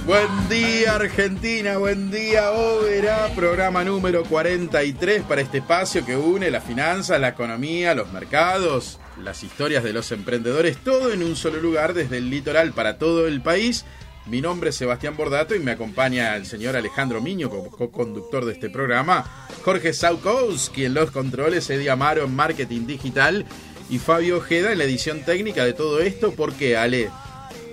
[0.07, 6.61] Buen día Argentina, buen día Overa, programa número 43 para este espacio que une la
[6.61, 11.93] finanza, la economía, los mercados, las historias de los emprendedores, todo en un solo lugar
[11.93, 13.83] desde el litoral para todo el país.
[14.27, 18.53] Mi nombre es Sebastián Bordato y me acompaña el señor Alejandro Miño como co-conductor de
[18.53, 19.25] este programa,
[19.65, 23.45] Jorge Saukowski en los controles, Eddie Amaro en marketing digital
[23.89, 26.31] y Fabio Ojeda en la edición técnica de todo esto.
[26.31, 27.09] ¿Por qué, Ale?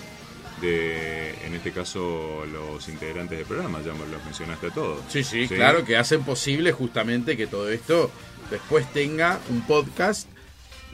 [0.61, 3.81] de, en este caso, los integrantes del programa.
[3.81, 4.99] Ya los mencionaste a todos.
[5.09, 8.11] Sí, sí, claro, que hacen posible justamente que todo esto
[8.49, 10.27] después tenga un podcast.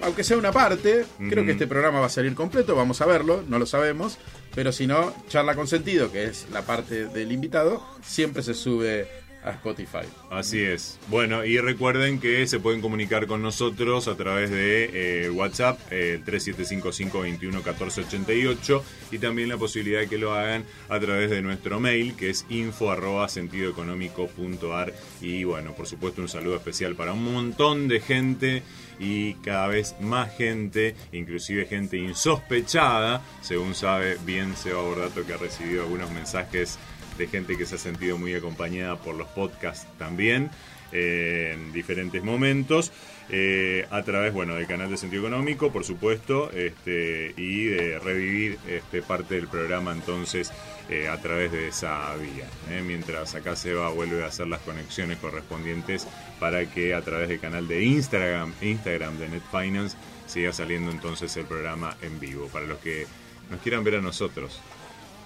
[0.02, 3.44] Aunque sea una parte, creo que este programa va a salir completo, vamos a verlo,
[3.50, 4.18] no lo sabemos,
[4.56, 9.10] pero si no, charla con sentido, que es la parte del invitado, siempre se sube
[9.52, 10.08] Spotify.
[10.30, 11.00] Así es.
[11.08, 16.22] Bueno, y recuerden que se pueden comunicar con nosotros a través de eh, WhatsApp, eh,
[16.26, 22.30] 3755-211488, y también la posibilidad de que lo hagan a través de nuestro mail, que
[22.30, 24.94] es info arroba sentidoeconómico.ar.
[25.22, 28.64] Y bueno, por supuesto, un saludo especial para un montón de gente
[29.00, 35.38] y cada vez más gente, inclusive gente insospechada, según sabe bien Seba Bordato, que ha
[35.38, 36.78] recibido algunos mensajes
[37.20, 40.50] de gente que se ha sentido muy acompañada por los podcasts también
[40.92, 42.92] eh, en diferentes momentos.
[43.32, 48.58] Eh, a través bueno del canal de Sentido Económico, por supuesto, este, y de revivir
[48.68, 50.52] este, parte del programa entonces
[50.90, 52.48] eh, a través de esa vía.
[52.84, 56.08] Mientras acá Seba vuelve a hacer las conexiones correspondientes
[56.40, 61.36] para que a través del canal de Instagram, Instagram de Net Finance siga saliendo entonces
[61.38, 62.48] el programa en vivo.
[62.48, 63.06] Para los que
[63.52, 64.60] nos quieran ver a nosotros,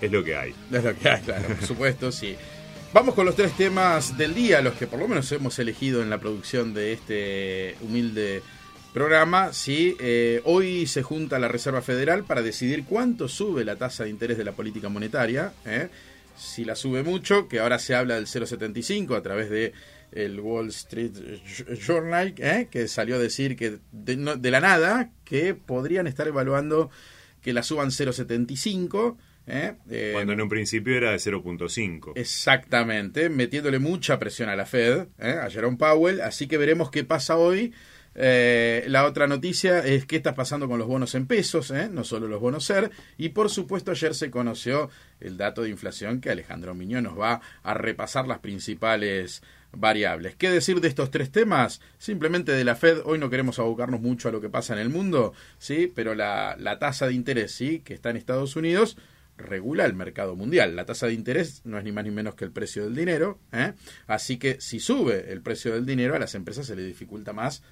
[0.06, 0.54] es lo que hay.
[0.72, 2.36] Es lo que hay, claro, por supuesto, sí.
[2.94, 6.10] Vamos con los tres temas del día, los que por lo menos hemos elegido en
[6.10, 8.44] la producción de este humilde
[8.94, 9.54] programa.
[9.54, 14.12] Sí, eh, hoy se junta la Reserva Federal para decidir cuánto sube la tasa de
[14.12, 15.54] interés de la política monetaria.
[15.66, 15.90] ¿eh?
[16.38, 19.74] Si la sube mucho, que ahora se habla del 0,75 a través de
[20.12, 21.14] el Wall Street
[21.88, 22.68] Journal, ¿eh?
[22.70, 26.92] que salió a decir que de, no, de la nada que podrían estar evaluando
[27.42, 29.18] que la suban 0,75.
[29.46, 29.74] ¿Eh?
[29.90, 32.14] Eh, Cuando en un principio era de 0.5.
[32.16, 35.40] Exactamente, metiéndole mucha presión a la Fed, ¿eh?
[35.42, 37.74] a Jerome Powell, así que veremos qué pasa hoy.
[38.16, 42.28] Eh, la otra noticia es qué está pasando con los bonos en pesos, no solo
[42.28, 46.76] los bonos SER, y por supuesto ayer se conoció el dato de inflación que Alejandro
[46.76, 49.42] Miñón nos va a repasar las principales
[49.72, 50.36] variables.
[50.36, 51.82] ¿Qué decir de estos tres temas?
[51.98, 54.90] Simplemente de la Fed, hoy no queremos abocarnos mucho a lo que pasa en el
[54.90, 55.92] mundo, ¿sí?
[55.94, 57.80] pero la, la tasa de interés ¿sí?
[57.80, 58.96] que está en Estados Unidos
[59.38, 60.76] regula el mercado mundial.
[60.76, 63.40] La tasa de interés no es ni más ni menos que el precio del dinero,
[63.52, 63.74] ¿eh?
[64.08, 67.64] así que si sube el precio del dinero a las empresas se les dificulta más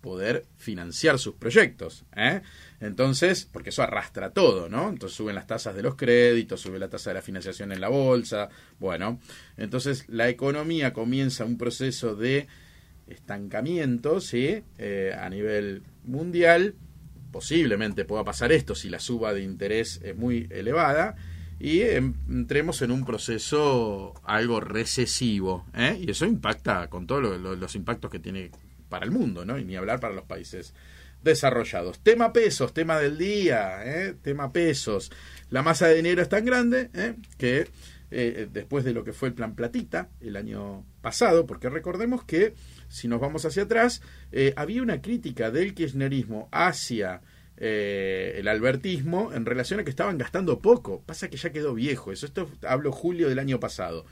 [0.00, 2.04] poder financiar sus proyectos.
[2.14, 2.42] ¿eh?
[2.78, 4.90] Entonces, porque eso arrastra todo, ¿no?
[4.90, 7.88] Entonces suben las tasas de los créditos, sube la tasa de la financiación en la
[7.88, 8.50] bolsa.
[8.78, 9.18] Bueno,
[9.56, 12.48] entonces la economía comienza un proceso de
[13.06, 14.62] estancamiento, ¿sí?
[14.76, 16.74] Eh, a nivel mundial.
[17.34, 21.16] Posiblemente pueda pasar esto si la suba de interés es muy elevada
[21.58, 25.66] y entremos en un proceso algo recesivo.
[25.74, 25.98] ¿eh?
[26.00, 28.52] Y eso impacta con todos los impactos que tiene
[28.88, 29.58] para el mundo, ¿no?
[29.58, 30.74] Y ni hablar para los países
[31.24, 31.98] desarrollados.
[31.98, 34.14] Tema pesos, tema del día, ¿eh?
[34.22, 35.10] tema pesos.
[35.50, 37.16] La masa de dinero es tan grande ¿eh?
[37.36, 37.66] que
[38.12, 42.54] eh, después de lo que fue el plan Platita el año pasado, porque recordemos que
[42.94, 44.02] si nos vamos hacia atrás,
[44.56, 47.20] había una crítica del kirchnerismo hacia
[47.56, 51.02] el albertismo en relación a que estaban gastando poco.
[51.04, 52.26] Pasa que ya quedó viejo eso.
[52.26, 54.06] Esto hablo julio del año pasado.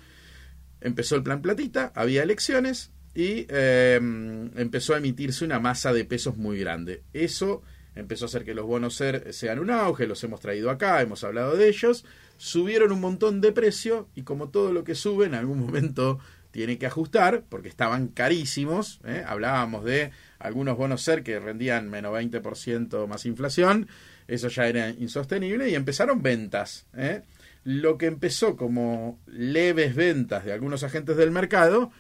[0.80, 6.36] Empezó el plan Platita, había elecciones, y em, empezó a emitirse una masa de pesos
[6.36, 7.02] muy grande.
[7.12, 7.62] Eso
[7.94, 11.22] empezó a hacer que los bonos ser sean un auge, los hemos traído acá, hemos
[11.24, 12.04] hablado de ellos,
[12.38, 16.18] subieron un montón de precio y como todo lo que sube en algún momento
[16.52, 19.24] tiene que ajustar porque estaban carísimos, ¿eh?
[19.26, 23.88] hablábamos de algunos bonos ser que rendían menos 20% más inflación,
[24.28, 26.86] eso ya era insostenible y empezaron ventas.
[26.94, 27.22] ¿eh?
[27.64, 31.90] Lo que empezó como leves ventas de algunos agentes del mercado,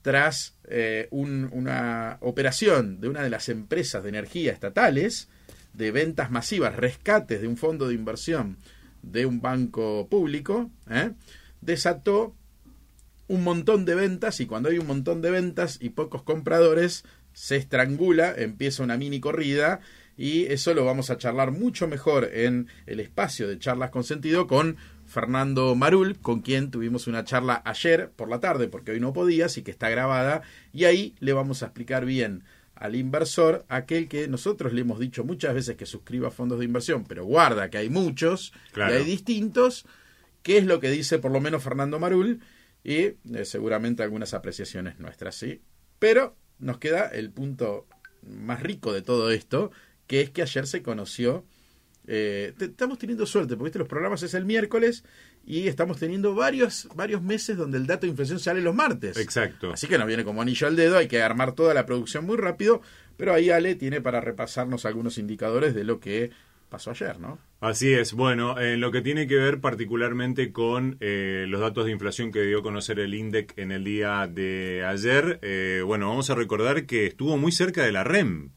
[0.00, 5.28] tras eh, una operación de una de las empresas de energía estatales
[5.74, 8.56] de ventas masivas, rescates de un fondo de inversión
[9.02, 10.70] de un banco público,
[11.60, 12.34] desató
[13.28, 17.56] un montón de ventas y cuando hay un montón de ventas y pocos compradores, se
[17.56, 19.80] estrangula, empieza una mini corrida
[20.16, 24.46] y eso lo vamos a charlar mucho mejor en el espacio de charlas con sentido
[24.46, 24.76] con
[25.06, 29.46] Fernando Marul, con quien tuvimos una charla ayer por la tarde, porque hoy no podía,
[29.46, 30.42] así que está grabada,
[30.72, 35.22] y ahí le vamos a explicar bien al inversor, aquel que nosotros le hemos dicho
[35.22, 39.86] muchas veces que suscriba fondos de inversión, pero guarda que hay muchos y hay distintos,
[40.42, 42.40] qué es lo que dice por lo menos Fernando Marul
[42.84, 45.60] y eh, seguramente algunas apreciaciones nuestras, ¿sí?
[45.98, 47.86] Pero nos queda el punto
[48.22, 49.70] más rico de todo esto,
[50.06, 51.44] que es que ayer se conoció
[52.06, 55.04] eh, estamos teniendo suerte, porque los programas es el miércoles
[55.44, 59.16] y estamos teniendo varios, varios meses donde el dato de inflación sale los martes.
[59.16, 59.72] Exacto.
[59.72, 62.36] Así que nos viene como anillo al dedo, hay que armar toda la producción muy
[62.36, 62.82] rápido,
[63.16, 66.30] pero ahí Ale tiene para repasarnos algunos indicadores de lo que
[66.72, 67.38] pasó ayer, ¿no?
[67.60, 68.14] Así es.
[68.14, 72.40] Bueno, en lo que tiene que ver particularmente con eh, los datos de inflación que
[72.42, 76.86] dio a conocer el INDEC en el día de ayer, eh, bueno, vamos a recordar
[76.86, 78.52] que estuvo muy cerca de la REM,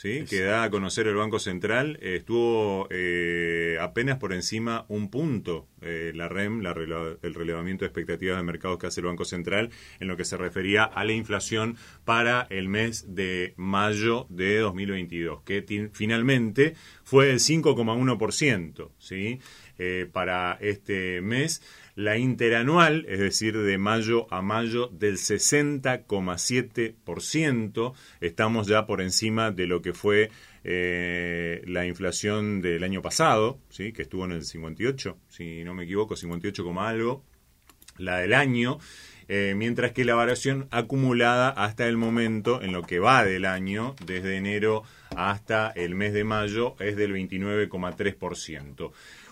[0.00, 0.24] ¿sí?
[0.24, 6.12] que da a conocer el Banco Central, estuvo eh, apenas por encima un punto eh,
[6.14, 9.68] la REM, el relevamiento de expectativas de mercados que hace el Banco Central,
[9.98, 11.76] en lo que se refería a la inflación
[12.06, 18.90] para el mes de mayo de 2022, que finalmente fue el 5,1%.
[18.98, 19.40] ¿sí?
[19.82, 21.62] Eh, para este mes
[22.00, 27.92] la interanual, es decir, de mayo a mayo, del 60,7%.
[28.22, 30.30] Estamos ya por encima de lo que fue
[30.64, 33.92] eh, la inflación del año pasado, ¿sí?
[33.92, 37.22] que estuvo en el 58, si no me equivoco, 58, algo.
[37.98, 38.78] La del año.
[39.28, 43.94] Eh, mientras que la variación acumulada hasta el momento, en lo que va del año,
[44.04, 44.82] desde enero
[45.14, 48.90] hasta el mes de mayo, es del 29,3%.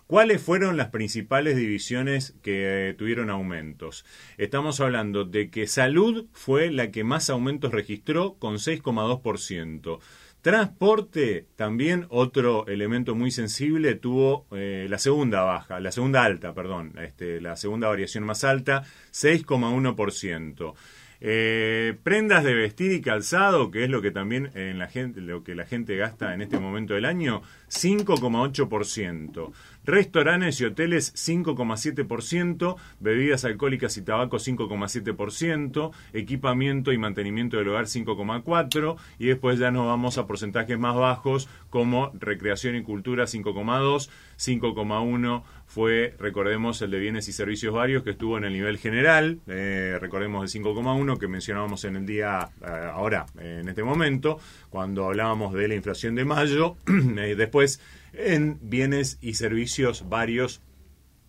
[0.08, 4.06] ¿Cuáles fueron las principales divisiones que eh, tuvieron aumentos?
[4.38, 9.98] Estamos hablando de que salud fue la que más aumentos registró con 6,2%.
[10.40, 16.94] Transporte, también otro elemento muy sensible, tuvo eh, la segunda baja, la segunda alta, perdón,
[17.02, 20.74] este, la segunda variación más alta, 6,1%.
[21.20, 25.42] Eh, prendas de vestir y calzado, que es lo que también en la gente, lo
[25.42, 29.52] que la gente gasta en este momento del año, 5,8%.
[29.84, 38.96] Restaurantes y hoteles 5,7%, bebidas alcohólicas y tabaco 5,7%, equipamiento y mantenimiento del hogar 5,4%
[39.18, 44.08] y después ya nos vamos a porcentajes más bajos como recreación y cultura 5,2%,
[44.38, 49.38] 5,1% fue, recordemos, el de bienes y servicios varios que estuvo en el nivel general,
[49.46, 55.04] eh, recordemos el 5,1 que mencionábamos en el día, eh, ahora, en este momento, cuando
[55.04, 57.82] hablábamos de la inflación de mayo, eh, después
[58.14, 60.62] en bienes y servicios varios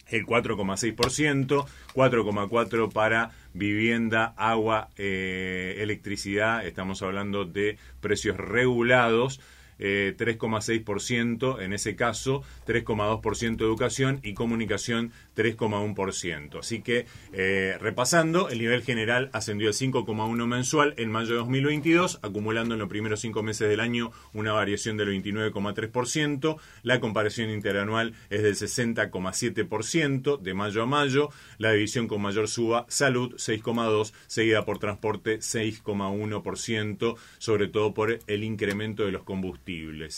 [0.07, 9.39] el 4,6%, 4,4% para vivienda, agua, electricidad, estamos hablando de precios regulados,
[9.79, 16.59] eh, 3,6% en ese caso, 3,2% educación y comunicación 3,1%.
[16.59, 22.19] Así que, eh, repasando, el nivel general ascendió al 5,1 mensual en mayo de 2022,
[22.21, 26.57] acumulando en los primeros cinco meses del año una variación del 29,3%.
[26.83, 31.29] La comparación interanual es del 60,7% de mayo a mayo.
[31.57, 38.43] La división con mayor suba, salud 6,2, seguida por transporte 6,1%, sobre todo por el
[38.43, 39.68] incremento de los combustibles.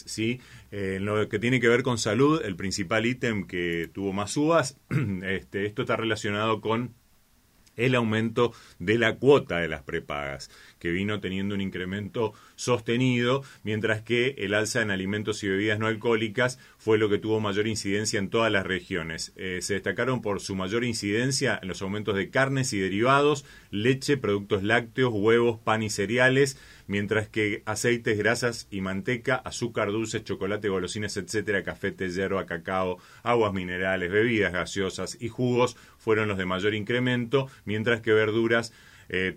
[0.05, 0.39] ¿Sí?
[0.71, 4.31] Eh, en lo que tiene que ver con salud, el principal ítem que tuvo más
[4.31, 4.77] subas,
[5.23, 6.93] este, esto está relacionado con
[7.75, 10.51] el aumento de la cuota de las prepagas,
[10.81, 15.85] que vino teniendo un incremento sostenido, mientras que el alza en alimentos y bebidas no
[15.85, 19.31] alcohólicas fue lo que tuvo mayor incidencia en todas las regiones.
[19.35, 24.17] Eh, se destacaron por su mayor incidencia en los aumentos de carnes y derivados, leche,
[24.17, 26.57] productos lácteos, huevos, pan y cereales,
[26.87, 32.97] mientras que aceites, grasas y manteca, azúcar, dulces, chocolate, golosinas, etcétera, café, té, yerba, cacao,
[33.21, 38.73] aguas minerales, bebidas gaseosas y jugos fueron los de mayor incremento, mientras que verduras
[39.13, 39.35] eh,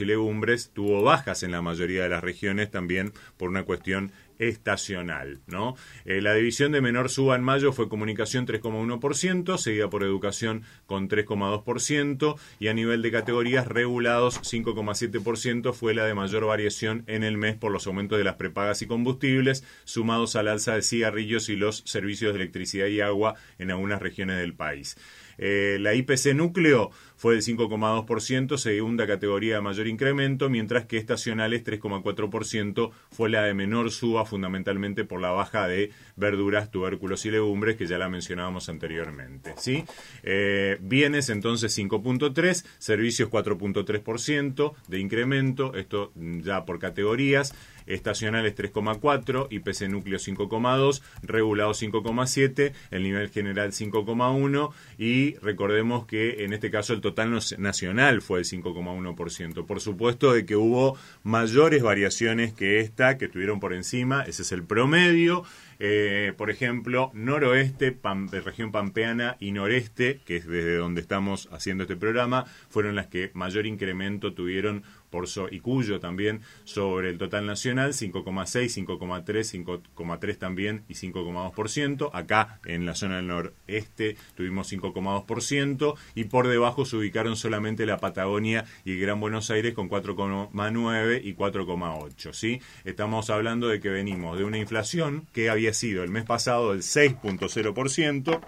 [0.00, 5.40] y legumbres tuvo bajas en la mayoría de las regiones también por una cuestión estacional.
[5.46, 5.76] ¿no?
[6.06, 11.08] Eh, la división de menor suba en mayo fue comunicación 3,1%, seguida por educación con
[11.08, 17.36] 3,2% y a nivel de categorías regulados 5,7% fue la de mayor variación en el
[17.36, 21.56] mes por los aumentos de las prepagas y combustibles, sumados al alza de cigarrillos y
[21.56, 24.96] los servicios de electricidad y agua en algunas regiones del país.
[25.42, 31.64] Eh, la IPC núcleo fue del 5,2%, segunda categoría de mayor incremento, mientras que estacionales
[31.64, 37.76] 3,4% fue la de menor suba, fundamentalmente por la baja de verduras, tubérculos y legumbres,
[37.76, 39.54] que ya la mencionábamos anteriormente.
[39.56, 39.84] ¿sí?
[40.22, 47.54] Eh, bienes entonces 5,3%, servicios 4,3% de incremento, esto ya por categorías
[47.94, 56.52] estacionales 3,4, IPC núcleo 5,2, regulado 5,7, el nivel general 5,1 y recordemos que en
[56.52, 59.66] este caso el total nacional fue el 5,1%.
[59.66, 64.52] Por supuesto de que hubo mayores variaciones que esta, que estuvieron por encima, ese es
[64.52, 65.44] el promedio.
[65.82, 67.96] Eh, por ejemplo, noroeste,
[68.44, 73.30] región pampeana y noreste, que es desde donde estamos haciendo este programa, fueron las que
[73.32, 79.64] mayor incremento tuvieron por y Cuyo también sobre el total nacional, 5,6, 5,3,
[79.94, 82.10] 5,3 también y 5,2%.
[82.12, 87.98] Acá en la zona del noreste tuvimos 5,2% y por debajo se ubicaron solamente la
[87.98, 92.32] Patagonia y el Gran Buenos Aires con 4,9 y 4,8.
[92.32, 92.60] ¿sí?
[92.84, 96.82] Estamos hablando de que venimos de una inflación que había sido el mes pasado del
[96.82, 98.40] 6.0%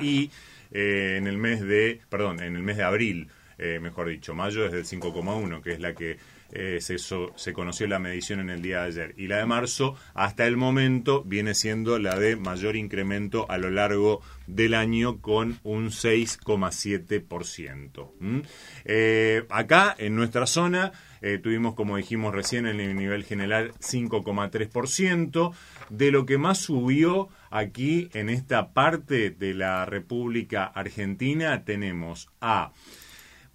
[0.00, 0.30] y
[0.72, 4.64] eh, en el mes de, perdón, en el mes de abril eh, mejor dicho, mayo
[4.64, 6.18] es del 5,1, que es la que
[6.52, 9.14] eh, se, se, conoció la medición en el día de ayer.
[9.16, 13.70] Y la de marzo, hasta el momento, viene siendo la de mayor incremento a lo
[13.70, 18.44] largo del año con un 6,7%.
[18.84, 20.92] Eh, acá, en nuestra zona,
[21.42, 25.54] tuvimos, como dijimos recién, en el nivel general 5,3%.
[25.90, 32.72] De lo que más subió aquí en esta parte de la República Argentina tenemos a...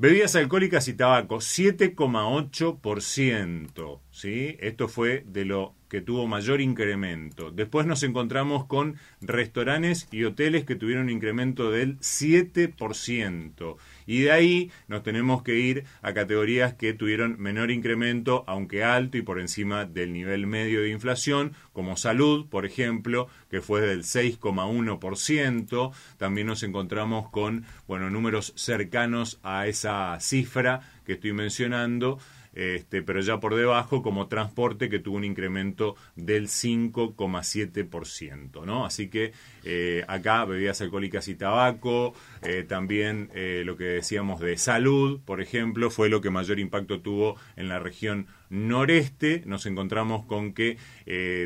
[0.01, 3.99] Bebidas alcohólicas y tabaco, 7,8%.
[4.11, 4.55] ¿sí?
[4.61, 7.51] Esto fue de lo que tuvo mayor incremento.
[7.51, 13.75] Después nos encontramos con restaurantes y hoteles que tuvieron un incremento del 7%.
[14.09, 19.19] Y de ahí nos tenemos que ir a categorías que tuvieron menor incremento, aunque alto
[19.19, 24.01] y por encima del nivel medio de inflación, como salud, por ejemplo, que fue del
[24.01, 25.91] 6,1%.
[26.17, 32.17] También nos encontramos con bueno, números cercanos a esa cifra que estoy mencionando
[32.53, 38.85] este, pero ya por debajo como transporte que tuvo un incremento del 5,7%, ¿no?
[38.85, 42.13] Así que eh, acá bebidas alcohólicas y tabaco,
[42.43, 47.01] eh, también eh, lo que decíamos de salud, por ejemplo, fue lo que mayor impacto
[47.01, 49.43] tuvo en la región noreste.
[49.45, 50.77] Nos encontramos con que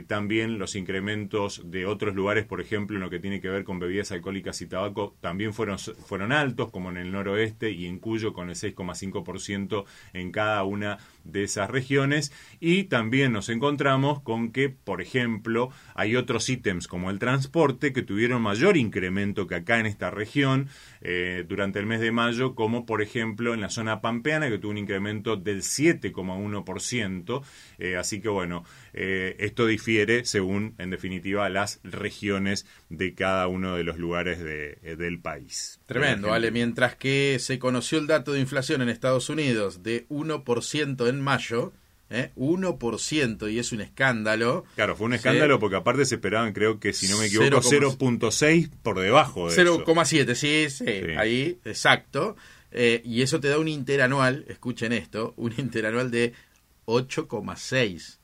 [0.07, 3.79] también los incrementos de otros lugares, por ejemplo, en lo que tiene que ver con
[3.79, 8.33] bebidas alcohólicas y tabaco, también fueron, fueron altos, como en el noroeste y en Cuyo
[8.33, 12.31] con el 6,5% en cada una de esas regiones.
[12.59, 18.02] Y también nos encontramos con que, por ejemplo, hay otros ítems como el transporte que
[18.03, 20.69] tuvieron mayor incremento que acá en esta región
[21.01, 24.71] eh, durante el mes de mayo, como por ejemplo en la zona pampeana que tuvo
[24.71, 27.43] un incremento del 7,1%.
[27.79, 33.75] Eh, así que bueno, eh, esto difiere según, en definitiva, las regiones de cada uno
[33.75, 35.79] de los lugares del país.
[35.85, 36.51] Tremendo, ¿vale?
[36.51, 41.73] Mientras que se conoció el dato de inflación en Estados Unidos de 1% en mayo,
[42.13, 42.31] ¿eh?
[42.35, 44.63] 1%, y es un escándalo.
[44.75, 45.17] Claro, fue un Sí.
[45.17, 49.47] escándalo porque aparte se esperaban, creo que si no me equivoco, 0,6 0.6 por debajo
[49.49, 49.83] de eso.
[49.85, 51.11] 0,7, sí, sí, Sí.
[51.17, 52.35] ahí, exacto.
[52.71, 56.33] Eh, y eso te da un interanual, escuchen esto, un interanual de
[56.85, 58.19] 8,6.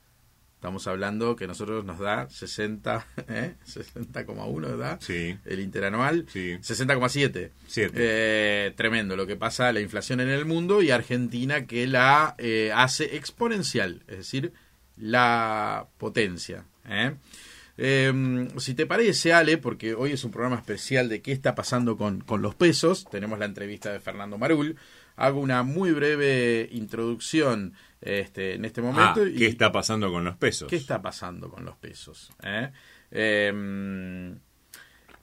[0.60, 3.54] Estamos hablando que nosotros nos da 60, ¿eh?
[3.66, 5.34] 60,1 da Sí.
[5.46, 6.58] el interanual, Sí.
[6.60, 7.50] 60,7.
[7.66, 7.92] Siete.
[7.96, 12.72] Eh, tremendo lo que pasa, la inflación en el mundo y Argentina que la eh,
[12.74, 14.52] hace exponencial, es decir,
[14.98, 16.66] la potencia.
[16.86, 17.14] ¿eh?
[17.78, 21.96] Eh, si te parece, Ale, porque hoy es un programa especial de qué está pasando
[21.96, 24.76] con, con los pesos, tenemos la entrevista de Fernando Marul,
[25.16, 29.26] hago una muy breve introducción este, en este Ah, momento.
[29.26, 30.68] y- ¿Qué está pasando con los pesos?
[30.68, 32.30] ¿Qué está pasando con los pesos?
[32.42, 32.70] eh?
[33.10, 34.34] Eh,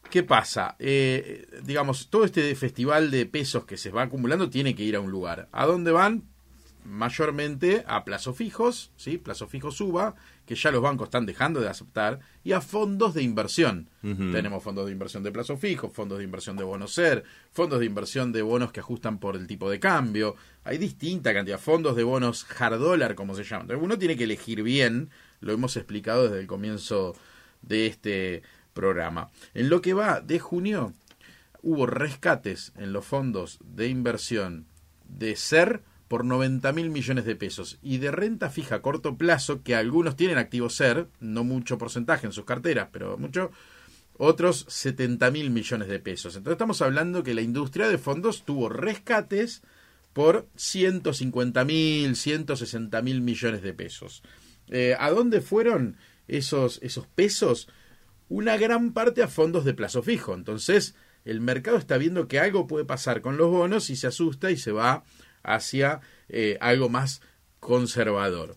[0.10, 0.76] ¿Qué pasa?
[0.80, 5.02] Eh, digamos, todo este festival de pesos que se va acumulando tiene que ir a
[5.02, 5.50] un lugar.
[5.52, 6.24] ¿A dónde van?
[6.86, 9.18] Mayormente a plazos fijos, ¿sí?
[9.18, 10.16] Plazo fijo suba,
[10.48, 13.90] que ya los bancos están dejando de aceptar, y a fondos de inversión.
[14.02, 17.86] Tenemos fondos de inversión de plazo fijo, fondos de inversión de bonos ser, fondos de
[17.86, 20.38] inversión de bonos que ajustan por el tipo de cambio.
[20.64, 23.64] Hay distinta cantidad, fondos de bonos hard dollar, como se llaman.
[23.64, 25.10] Entonces, uno tiene que elegir bien,
[25.42, 27.16] lo hemos explicado desde el comienzo
[27.62, 29.30] de este programa.
[29.54, 30.94] En lo que va de junio,
[31.62, 34.66] hubo rescates en los fondos de inversión
[35.10, 39.64] de SER por 90 mil millones de pesos y de renta fija a corto plazo,
[39.64, 43.52] que algunos tienen activo SER, no mucho porcentaje en sus carteras, pero mucho,
[44.18, 46.36] otros 70 mil millones de pesos.
[46.36, 49.62] Entonces estamos hablando que la industria de fondos tuvo rescates
[50.14, 54.24] por 150 mil, 160 mil millones de pesos.
[54.70, 55.98] Eh, ¿A dónde fueron
[56.28, 57.70] esos, esos pesos?
[58.30, 60.34] Una gran parte a fondos de plazo fijo.
[60.34, 64.50] Entonces, el mercado está viendo que algo puede pasar con los bonos y se asusta
[64.50, 65.04] y se va
[65.48, 67.22] hacia eh, algo más
[67.60, 68.56] conservador.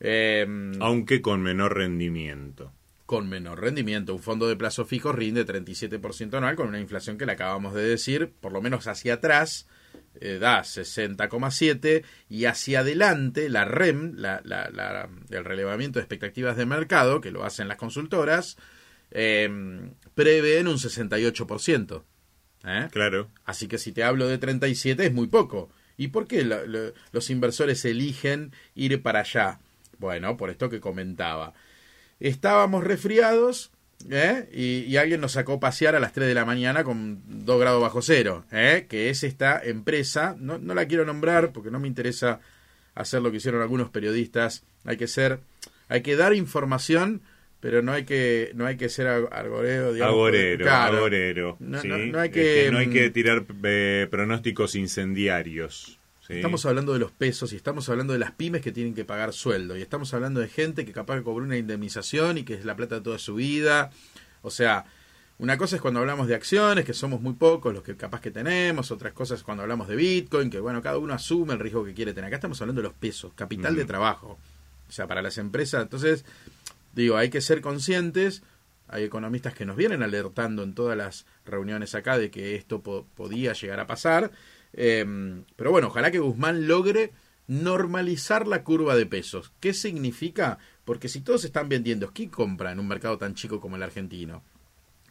[0.00, 0.46] Eh,
[0.80, 2.72] Aunque con menor rendimiento.
[3.06, 4.14] con menor rendimiento.
[4.14, 7.82] Un fondo de plazo fijo rinde 37% anual con una inflación que le acabamos de
[7.82, 9.66] decir, por lo menos hacia atrás,
[10.20, 16.56] eh, da 60,7 y hacia adelante la REM, la, la- la- el relevamiento de expectativas
[16.56, 18.56] de mercado, que lo hacen las consultoras,
[19.10, 19.48] eh,
[20.14, 22.04] prevén un 68%.
[22.64, 22.88] ¿eh?
[22.92, 23.28] Claro.
[23.44, 25.70] Así que si te hablo de 37 es muy poco.
[26.00, 29.58] ¿Y por qué lo- lo- los inversores eligen ir para allá?
[29.98, 31.52] Bueno, por esto que comentaba.
[32.20, 33.70] Estábamos resfriados
[34.10, 34.48] ¿eh?
[34.50, 37.60] y, y alguien nos sacó a pasear a las 3 de la mañana con 2
[37.60, 38.86] grados bajo cero, ¿eh?
[38.88, 42.40] que es esta empresa, no, no la quiero nombrar porque no me interesa
[42.94, 45.40] hacer lo que hicieron algunos periodistas, hay que ser,
[45.88, 47.20] hay que dar información,
[47.60, 50.96] pero no hay que, no hay que ser agorero, digamos, Agorero, claro.
[50.98, 51.56] agorero.
[51.60, 51.88] No- ¿sí?
[51.88, 55.98] no- no hay Es que, no hay mm, que tirar eh, pronósticos incendiarios.
[56.26, 56.34] ¿sí?
[56.34, 59.32] Estamos hablando de los pesos y estamos hablando de las pymes que tienen que pagar
[59.32, 62.64] sueldo y estamos hablando de gente que capaz que cobró una indemnización y que es
[62.64, 63.90] la plata de toda su vida.
[64.42, 64.86] O sea,
[65.38, 68.30] una cosa es cuando hablamos de acciones, que somos muy pocos los que capaz que
[68.30, 71.94] tenemos, otras cosas cuando hablamos de Bitcoin, que bueno, cada uno asume el riesgo que
[71.94, 72.28] quiere tener.
[72.28, 73.88] Acá estamos hablando de los pesos, capital de Ujú.
[73.88, 74.38] trabajo.
[74.88, 76.24] O sea, para las empresas, entonces,
[76.92, 78.42] digo, hay que ser conscientes.
[78.88, 83.06] Hay economistas que nos vienen alertando en todas las reuniones acá de que esto po-
[83.14, 84.32] podía llegar a pasar.
[84.72, 85.04] Eh,
[85.56, 87.12] pero bueno, ojalá que Guzmán logre
[87.46, 89.52] normalizar la curva de pesos.
[89.60, 90.58] ¿Qué significa?
[90.84, 94.42] Porque si todos están vendiendo, ¿quién compra en un mercado tan chico como el argentino?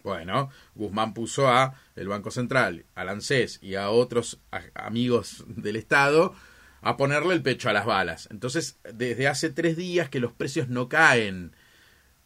[0.03, 4.39] Bueno, Guzmán puso a el Banco Central, al ANSES y a otros
[4.73, 6.33] amigos del Estado
[6.81, 8.27] a ponerle el pecho a las balas.
[8.31, 11.53] Entonces, desde hace tres días que los precios no caen.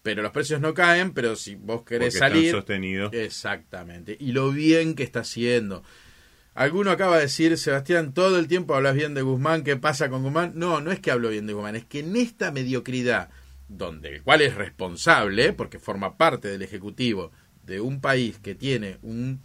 [0.03, 2.51] Pero los precios no caen, pero si vos querés Porque están salir...
[2.51, 3.13] sostenidos.
[3.13, 4.15] Exactamente.
[4.19, 5.83] Y lo bien que está haciendo.
[6.53, 10.21] Alguno acaba de decir, Sebastián, todo el tiempo hablas bien de Guzmán, ¿qué pasa con
[10.21, 10.51] Guzmán?
[10.55, 13.29] No, no es que hablo bien de Guzmán, es que en esta mediocridad,
[13.69, 17.31] donde el cual es responsable, porque forma parte del Ejecutivo
[17.63, 19.39] de un país que tiene un,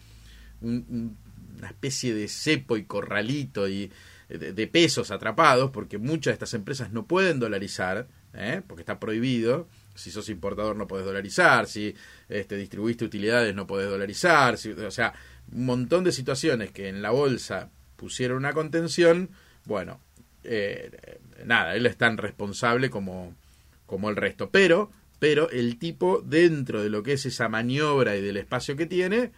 [0.60, 1.16] un- un-
[1.56, 3.90] una especie de cepo y corralito y
[4.28, 8.60] de, de pesos atrapados, porque muchas de estas empresas no pueden dolarizar, ¿eh?
[8.66, 9.66] porque está prohibido.
[9.98, 11.94] Si sos importador no podés dolarizar, si
[12.28, 15.12] este, distribuiste utilidades no podés dolarizar, si- o sea,
[15.52, 19.30] un montón de situaciones que en la bolsa pusieron una contención,
[19.64, 20.00] bueno,
[20.44, 23.34] eh, nada, él es tan responsable como,
[23.86, 28.22] como el resto, pero, pero el tipo dentro de lo que es esa maniobra y
[28.22, 29.32] del espacio que tiene,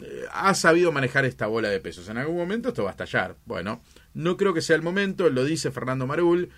[0.00, 2.08] eh, ha sabido manejar esta bola de pesos.
[2.08, 3.36] En algún momento esto va a estallar.
[3.46, 3.82] Bueno,
[4.14, 6.50] no creo que sea el momento, lo dice Fernando Marul.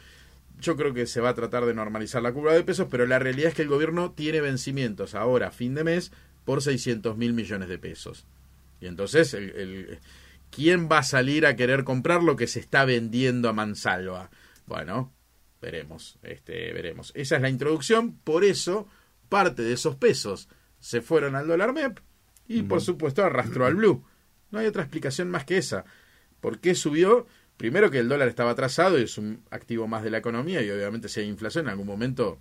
[0.61, 3.19] Yo creo que se va a tratar de normalizar la curva de pesos, pero la
[3.19, 6.13] realidad es que el gobierno tiene vencimientos ahora, a fin de mes,
[6.45, 8.27] por 600 mil millones de pesos.
[8.81, 9.99] Y entonces, el, el-
[10.51, 14.31] ¿quién va a salir a querer comprar lo que se está vendiendo a mansalva?
[14.67, 15.13] Bueno,
[15.61, 17.11] veremos, este, veremos.
[17.15, 18.87] Esa es la introducción, por eso
[19.29, 21.99] parte de esos pesos se fueron al dólar MEP
[22.47, 24.05] y por supuesto arrastró al blue.
[24.51, 25.85] No hay otra explicación más que esa.
[26.41, 27.27] ¿Por qué subió?
[27.57, 30.71] Primero que el dólar estaba atrasado y es un activo más de la economía y
[30.71, 32.41] obviamente si hay inflación en algún momento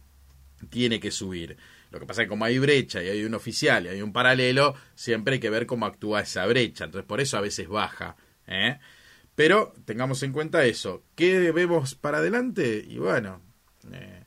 [0.70, 1.58] tiene que subir.
[1.92, 4.12] Lo que pasa es que como hay brecha y hay un oficial y hay un
[4.12, 6.86] paralelo, siempre hay que ver cómo actúa esa brecha.
[6.86, 8.16] Entonces por eso a veces baja.
[8.48, 8.80] ¿eh?
[9.36, 11.04] Pero tengamos en cuenta eso.
[11.16, 12.84] ¿Qué vemos para adelante?
[12.88, 13.42] Y bueno,
[13.92, 14.24] eh,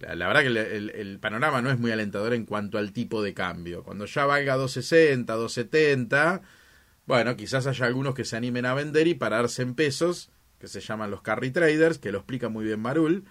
[0.00, 3.32] la, verdad que el, el, panorama no es muy alentador en cuanto al tipo de
[3.32, 3.82] cambio.
[3.82, 6.42] Cuando ya valga 260, 270,
[7.10, 10.80] bueno, quizás haya algunos que se animen a vender y pararse en pesos, que se
[10.80, 13.24] llaman los carry traders, que lo explica muy bien Marul.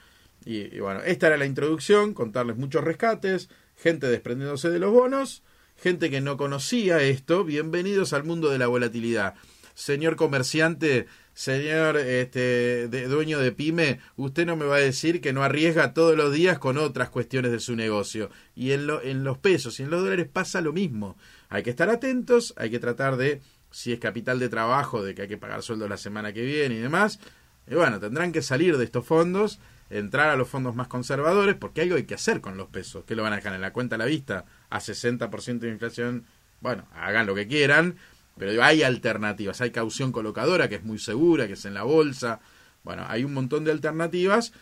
[0.43, 5.43] Y, bueno, esta era la introducción, contarles muchos rescates, gente desprendiéndose de los bonos,
[5.77, 9.35] gente que no conocía esto, bienvenidos al mundo de la volatilidad
[9.79, 15.31] señor comerciante, señor este, de, dueño de pyme, usted no me va a decir que
[15.31, 18.29] no arriesga todos los días con otras cuestiones de su negocio.
[18.55, 21.15] Y en, lo, en los pesos y en los dólares pasa lo mismo.
[21.47, 25.23] Hay que estar atentos, hay que tratar de, si es capital de trabajo, de que
[25.23, 27.19] hay que pagar sueldo la semana que viene y demás.
[27.67, 31.81] Y bueno, tendrán que salir de estos fondos, entrar a los fondos más conservadores, porque
[31.81, 33.05] algo hay que hacer con los pesos.
[33.05, 36.25] que lo van a dejar en la cuenta a la vista a 60% de inflación?
[36.61, 37.95] Bueno, hagan lo que quieran
[38.39, 42.39] pero hay alternativas, hay caución colocadora que es muy segura, que es en la bolsa.
[42.83, 44.53] Bueno, hay un montón de alternativas.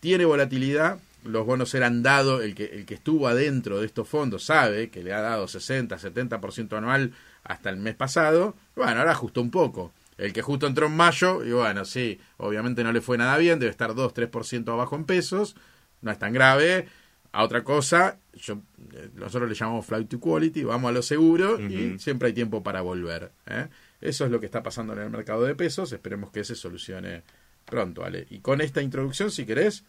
[0.00, 0.98] Tiene volatilidad.
[1.24, 5.02] Los bonos eran dados, el que, el que estuvo adentro de estos fondos sabe que
[5.02, 7.12] le ha dado 60, 70% anual
[7.44, 8.54] hasta el mes pasado.
[8.76, 9.92] Bueno, ahora ajustó un poco.
[10.16, 13.58] El que justo entró en mayo, y bueno, sí, obviamente no le fue nada bien,
[13.58, 15.54] debe estar 2, 3% abajo en pesos,
[16.02, 16.88] no es tan grave
[17.30, 18.60] a otra cosa, yo,
[18.94, 22.62] eh, nosotros le llamamos flight to quality, vamos a lo seguro y siempre hay tiempo
[22.62, 23.30] para volver.
[23.46, 23.68] ¿eh?
[24.00, 27.22] Eso es lo que está pasando en el mercado de pesos, esperemos que se solucione
[27.64, 28.26] pronto, ¿vale?
[28.30, 29.84] Y con esta introducción, si querés,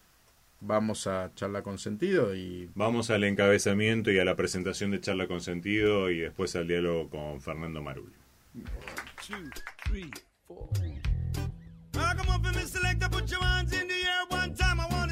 [0.62, 2.70] vamos a charla con sentido y...
[2.76, 7.10] Vamos al encabezamiento y a la presentación de charla con sentido y después al diálogo
[7.10, 8.14] con Fernando Marul.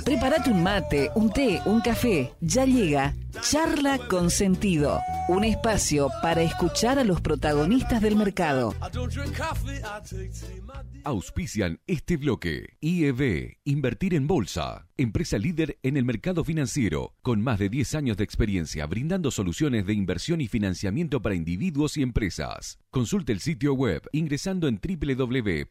[0.08, 2.32] Prepárate un mate, un té, un café.
[2.40, 8.74] Ya llega Charla con Sentido, un espacio para escuchar a los protagonistas del mercado.
[11.04, 12.78] Auspician este bloque.
[12.80, 18.16] IEB, Invertir en Bolsa, empresa líder en el mercado financiero, con más de 10 años
[18.16, 22.80] de experiencia brindando soluciones de inversión y financiamiento para individuos y empresas.
[22.92, 25.68] Consulte el sitio web ingresando en www.ieb.com.ar.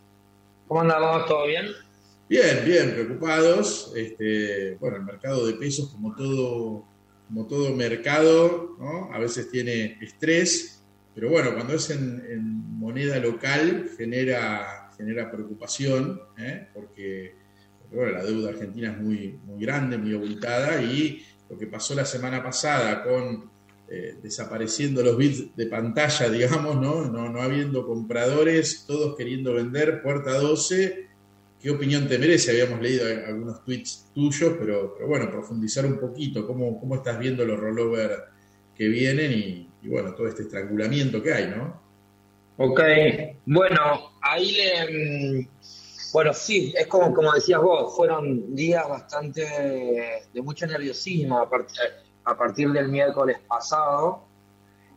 [0.67, 1.28] ¿Cómo andamos?
[1.28, 1.67] ¿Todo bien?
[2.30, 3.91] Bien, bien, preocupados.
[3.95, 6.86] Este, bueno, el mercado de pesos, como todo,
[7.28, 9.13] como todo mercado, ¿no?
[9.13, 12.43] a veces tiene estrés, pero bueno, cuando es en,
[12.80, 16.67] moneda local genera, genera preocupación, ¿eh?
[16.73, 17.36] porque,
[17.91, 22.06] bueno, la deuda argentina es muy, muy grande, muy abultada, y lo que pasó la
[22.06, 23.53] semana pasada con
[23.96, 27.06] eh, desapareciendo los bits de pantalla, digamos, ¿no?
[27.06, 27.40] ¿no?
[27.40, 31.10] habiendo compradores, todos queriendo vender, puerta 12.
[31.62, 32.50] ¿Qué opinión te merece?
[32.50, 37.60] Habíamos leído algunos tweets tuyos, pero, bueno, profundizar un poquito, ¿cómo, cómo estás viendo los
[37.60, 38.18] rollover
[38.76, 41.80] que vienen y, bueno, todo este estrangulamiento que hay, ¿no?
[42.58, 42.82] Ok,
[43.46, 45.42] bueno, ahí le...
[45.42, 45.48] Mm,
[46.14, 51.74] bueno, sí, es como, como decías vos, fueron días bastante de mucho nerviosismo, aparte
[52.26, 54.24] a partir del miércoles pasado,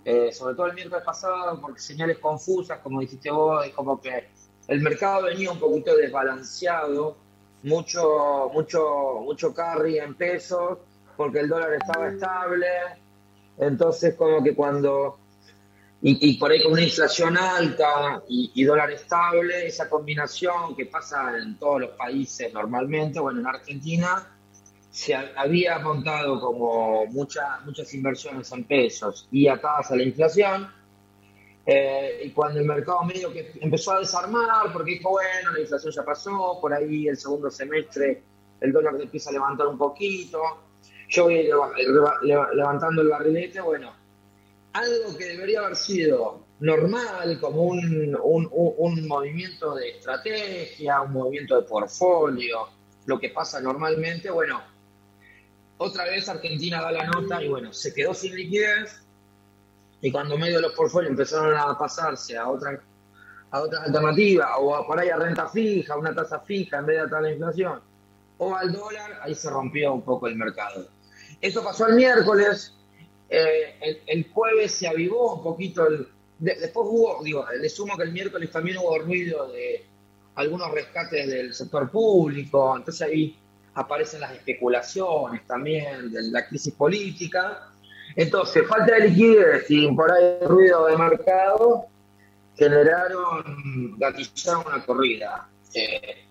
[0.04, 4.28] eh, sobre todo el miércoles pasado, porque señales confusas, como dijiste vos, es como que
[4.68, 7.16] el mercado venía un poquito desbalanceado,
[7.62, 10.78] mucho, mucho, mucho carry en pesos,
[11.16, 12.66] porque el dólar estaba estable,
[13.58, 15.18] entonces como que cuando
[16.02, 20.86] y, y por ahí con una inflación alta y, y dólar estable, esa combinación que
[20.86, 24.35] pasa en todos los países normalmente, bueno, en Argentina
[24.96, 30.72] se ha- había montado como mucha- muchas inversiones en pesos y atadas a la inflación.
[31.68, 35.92] eh, y cuando el mercado medio que empezó a desarmar, porque dijo, bueno, la inflación
[35.92, 38.22] ya pasó, por ahí el segundo semestre
[38.60, 40.40] el dólar empieza a levantar un poquito,
[41.08, 43.92] yo voy leva- leva- leva- levantando el barrilete, bueno,
[44.74, 51.56] algo que debería haber sido normal, como un- un- un movimiento de estrategia, un movimiento
[51.60, 52.68] de portfolio,
[53.06, 54.62] lo que pasa normalmente, bueno,
[55.78, 59.00] otra vez Argentina da la nota y bueno, se quedó sin liquidez
[60.00, 62.80] y cuando medio los portfolios empezaron a pasarse a otra
[63.50, 66.96] a otras alternativas o a, por ahí a renta fija, una tasa fija en vez
[66.96, 67.80] de atar la inflación
[68.38, 70.88] o al dólar, ahí se rompió un poco el mercado.
[71.40, 72.74] Eso pasó el miércoles,
[73.30, 76.06] eh, el, el jueves se avivó un poquito, el,
[76.38, 79.86] de- después hubo, digo, le sumo que el miércoles también hubo ruido de
[80.34, 83.38] algunos rescates del sector público, entonces ahí
[83.76, 87.68] aparecen las especulaciones también de la crisis política.
[88.14, 91.86] Entonces, falta de liquidez y por ahí ruido de mercado
[92.56, 95.48] generaron, gatillaron una corrida.
[95.74, 96.24] Eh,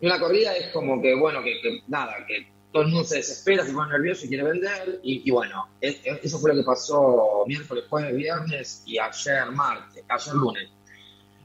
[0.00, 3.72] una corrida es como que, bueno, que, nada, que todo el mundo se desespera, se
[3.72, 5.00] pone nervioso y quiere vender.
[5.02, 10.04] Y, bueno, es- es- eso fue lo que pasó miércoles, jueves, viernes y ayer martes,
[10.08, 10.68] ayer lunes.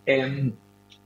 [0.06, 0.52] Em,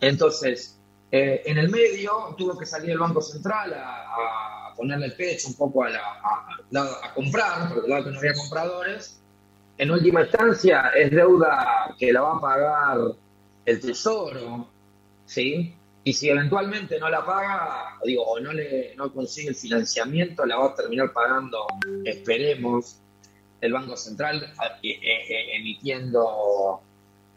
[0.02, 0.75] entonces,
[1.18, 5.56] eh, en el medio tuvo que salir el Banco Central a, ponerle el pecho un
[5.56, 9.22] poco a, la, a, comprar, porque dado que no había compradores.
[9.78, 12.98] En última instancia, es deuda que la va a pagar
[13.66, 14.68] el Tesoro,
[15.26, 15.74] ¿sí?
[16.04, 20.58] Y si eventualmente no la paga, digo, o no le no consigue el financiamiento, la
[20.58, 21.66] va a terminar pagando,
[22.04, 22.98] esperemos,
[23.62, 26.82] el Banco Central eh, eh, emitiendo,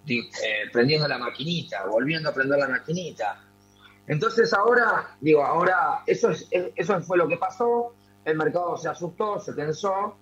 [0.05, 0.29] di-
[0.73, 3.45] prendiendo la maquinita, volviendo a prender la maquinita.
[4.09, 7.95] Entonces ahora, digo, ahora eso, es, es- eso fue lo que pasó,
[8.25, 10.17] el mercado se asustó, se tensó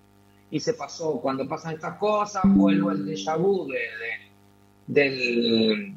[0.51, 1.19] y se pasó.
[1.21, 4.27] Cuando pasan estas cosas, vuelvo el déjà vu de, de-
[4.87, 5.93] del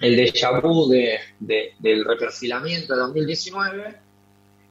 [0.00, 0.50] el déjà
[0.88, 3.96] de, de- del reperfilamiento de 2019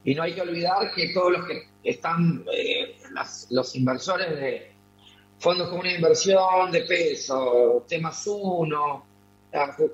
[0.05, 4.71] y no hay que olvidar que todos los que están, eh, las- los inversores de
[5.39, 9.05] fondos comunes de inversión, de peso, temas uno,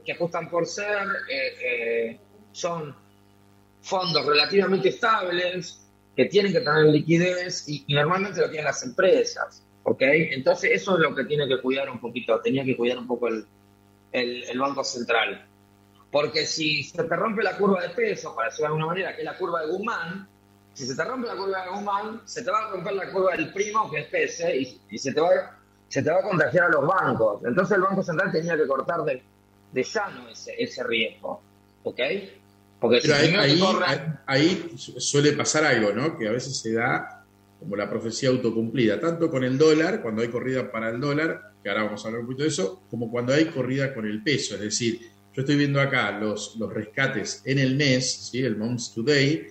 [0.05, 2.19] que ajustan por ser, eh, eh,
[2.51, 2.95] son
[3.81, 10.01] fondos relativamente estables, que tienen que tener liquidez y, normalmente lo tienen las empresas, ¿ok?
[10.01, 13.27] Entonces eso es lo que tiene que cuidar un poquito, tenía que cuidar un poco
[13.27, 13.45] el,
[14.11, 15.45] el, Banco Central.
[16.11, 19.21] Porque si se te rompe la curva de peso, para decirlo de alguna manera, que
[19.21, 20.27] es la curva de Guzmán,
[20.73, 23.35] si se te rompe la curva de Guzmán, se te va a romper la curva
[23.35, 25.29] del primo, que es PESE, y, y se, te va,
[25.87, 27.43] se te va a contagiar a los bancos.
[27.45, 29.23] Entonces el Banco Central tenía que cortar de,
[29.71, 31.41] de llano ese, ese riesgo.
[31.83, 31.99] ¿Ok?
[32.79, 36.17] Porque si Pero ahí, ahí, corran- ahí su- suele pasar algo, ¿no?
[36.17, 37.25] Que a veces se da
[37.59, 41.69] como la profecía autocumplida, tanto con el dólar, cuando hay corrida para el dólar, que
[41.69, 44.55] ahora vamos a hablar un poquito de eso, como cuando hay corrida con el peso.
[44.55, 45.01] Es decir,
[45.33, 48.39] yo estoy viendo acá los, los rescates en el mes, ¿sí?
[48.43, 49.45] el Months Today,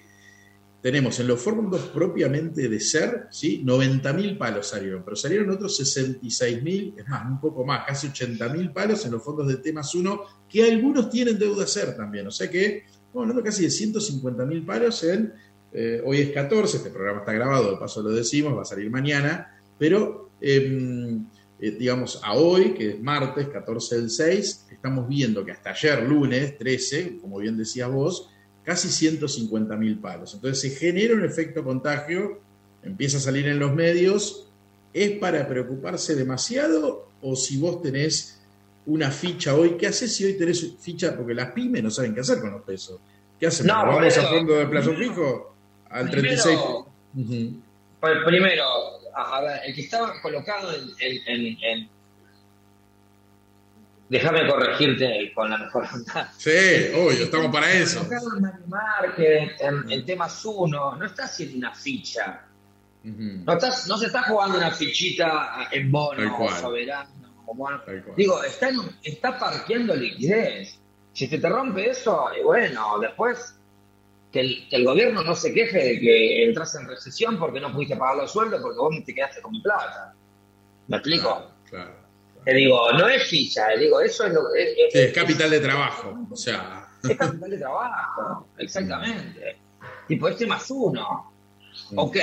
[0.80, 3.64] tenemos en los fondos propiamente de ser, ¿sí?
[3.64, 9.04] 90.000 palos salieron, pero salieron otros 66.000, es más, un poco más, casi 80.000 palos
[9.04, 12.84] en los fondos de temas 1, que algunos tienen deuda ser también, o sea que
[12.86, 15.32] estamos hablando casi de 150.000 palos en,
[15.72, 18.88] eh, hoy es 14, este programa está grabado, de paso lo decimos, va a salir
[18.88, 21.26] mañana, pero em,
[21.58, 26.04] eh, digamos a hoy, que es martes 14 del 6, estamos viendo que hasta ayer
[26.04, 28.30] lunes 13, como bien decías vos,
[28.68, 30.34] casi 150 mil palos.
[30.34, 32.38] Entonces se genera un efecto contagio,
[32.82, 34.44] empieza a salir en los medios.
[34.92, 38.40] ¿Es para preocuparse demasiado o si vos tenés
[38.84, 41.16] una ficha hoy, qué haces si hoy tenés ficha?
[41.16, 43.00] Porque las pymes no saben qué hacer con los pesos.
[43.40, 43.66] ¿Qué hacen?
[43.68, 45.54] No, ¿Vamos eso, a fondo de plazo primero- fijo?
[45.88, 46.58] Al primero- 36.
[47.16, 47.60] Ujú.
[48.00, 48.64] Pues, primero,
[49.16, 50.82] a, a ver, el que estaba colocado en.
[51.00, 51.88] en- en- en-
[54.08, 56.32] Déjame corregirte con la mejor onda.
[56.38, 56.50] Sí,
[56.94, 58.06] obvio, estamos para eso.
[59.18, 62.42] En en, en temas uno, no está haciendo una ficha.
[63.02, 67.10] No, estás, no se está jugando una fichita en bono, soberano.
[67.46, 67.80] o bono.
[67.82, 68.16] Tal cual.
[68.16, 70.78] Digo, está, en está parqueando liquidez.
[71.12, 73.56] Si se te rompe eso, y bueno, después
[74.32, 77.72] que el, que el gobierno no se queje de que entras en recesión porque no
[77.72, 80.14] pudiste pagar los sueldos porque vos te quedaste con mi plata.
[80.86, 81.52] ¿Me explico?
[81.68, 82.07] Claro, claro.
[82.44, 84.62] Te digo, no es ficha, digo, eso es lo que.
[84.62, 86.26] es- Sí, es capital de trabajo.
[86.30, 89.58] O sea, es capital de trabajo, exactamente.
[90.06, 91.32] Tipo, este más uno.
[91.96, 92.16] Ok.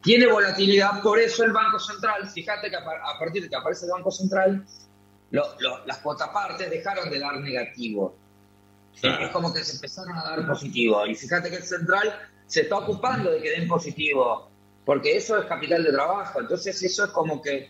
[0.00, 3.84] tiene volatilidad, por eso el Banco Central, fíjate que a, a partir de que aparece
[3.86, 4.64] el Banco Central,
[5.32, 8.16] lo- lo- las cuotapartes dejaron de dar negativo.
[9.00, 9.26] Claro.
[9.26, 11.04] Es como que se empezaron a dar positivo.
[11.06, 12.14] Y fíjate que el central
[12.46, 14.50] se está ocupando de que den positivo,
[14.84, 16.40] porque eso es capital de trabajo.
[16.40, 17.68] Entonces eso es como que,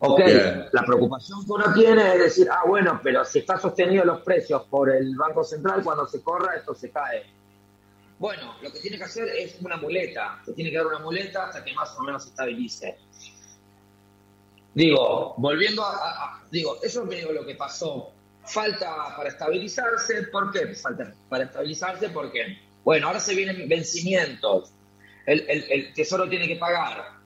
[0.00, 0.66] ok, Bien.
[0.72, 4.62] la preocupación que uno tiene es decir, ah, bueno, pero si están sostenidos los precios
[4.68, 7.24] por el Banco Central, cuando se corra esto se cae.
[8.18, 11.44] Bueno, lo que tiene que hacer es una muleta, se tiene que dar una muleta
[11.46, 12.98] hasta que más o menos se estabilice.
[14.74, 18.10] Digo, volviendo a, a- a- digo, eso es medio lo que pasó.
[18.44, 22.08] Falta para estabilizarse, ¿por qué falta para estabilizarse?
[22.10, 24.70] Porque, bueno, ahora se vienen vencimientos,
[25.26, 27.19] el, el- el Tesoro tiene que pagar.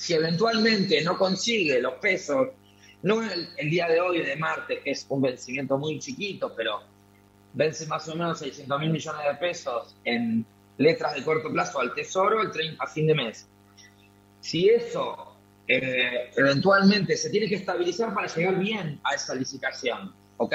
[0.00, 2.48] Si eventualmente no consigue los pesos,
[3.02, 6.80] no el, el día de hoy, de martes, que es un vencimiento muy chiquito, pero
[7.52, 10.46] vence más o menos 600 mil millones de pesos en
[10.78, 13.46] letras de corto plazo al Tesoro el 30 a fin de mes.
[14.40, 15.36] Si eso
[15.68, 20.54] eh, eventualmente se tiene que estabilizar para llegar bien a esa licitación, ¿ok?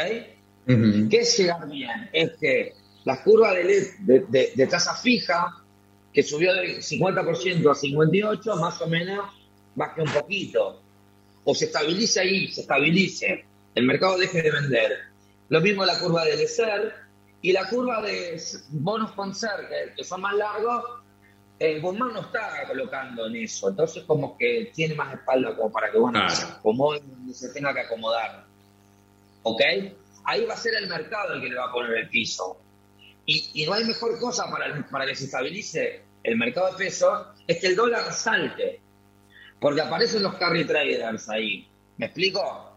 [0.67, 1.08] Ujú.
[1.10, 2.10] ¿Qué es llegar bien?
[2.12, 3.63] Es que la curva de,
[3.99, 5.63] de, de- de tasa fija,
[6.15, 9.25] que subió del 50% a 58%, más o menos
[9.75, 10.82] baje un poquito.
[11.43, 14.97] O se estabilice ahí, se estabilice, el mercado deje de vender.
[15.49, 16.93] Lo mismo la curva del ESER
[17.41, 20.84] y la curva de bonos con SER, que, son más largos,
[21.60, 23.69] eh, Guzmán no está colocando en eso.
[23.69, 27.01] Entonces como que tiene más espalda como para que bueno, se acomode
[27.34, 28.45] se tenga que acomodar.
[29.43, 29.62] ¿ok?
[30.23, 32.58] Ahí va a ser el mercado el que le va a poner el piso.
[33.28, 36.78] Y, y no hay mejor cosa para, el- para que se estabilice el mercado de
[36.78, 38.82] pesos, es que el dólar salte.
[39.60, 41.68] Porque aparecen los carry traders ahí.
[41.98, 42.72] ¿Me explico?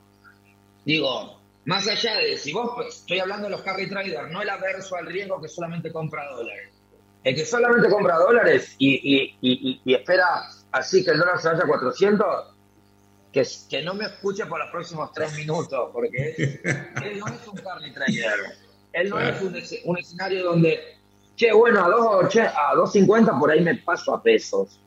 [0.85, 4.49] Digo, más allá de, si vos, pues, estoy hablando de los carry traders, no el
[4.49, 6.71] averso al riesgo que solamente compra dólares.
[7.25, 10.25] El que solamente compra dólares y, y- y- y- y espera
[10.73, 12.27] así que el dólar se vaya a 400,
[13.33, 16.61] que, que no me escuche por los próximos tres minutos, porque
[17.05, 18.57] él no es un carry trader.
[18.93, 19.37] Él no Claro.
[19.59, 20.81] es un escenario donde,
[21.39, 24.79] che, bueno, a 2.80 a 2.50 por ahí me paso a pesos.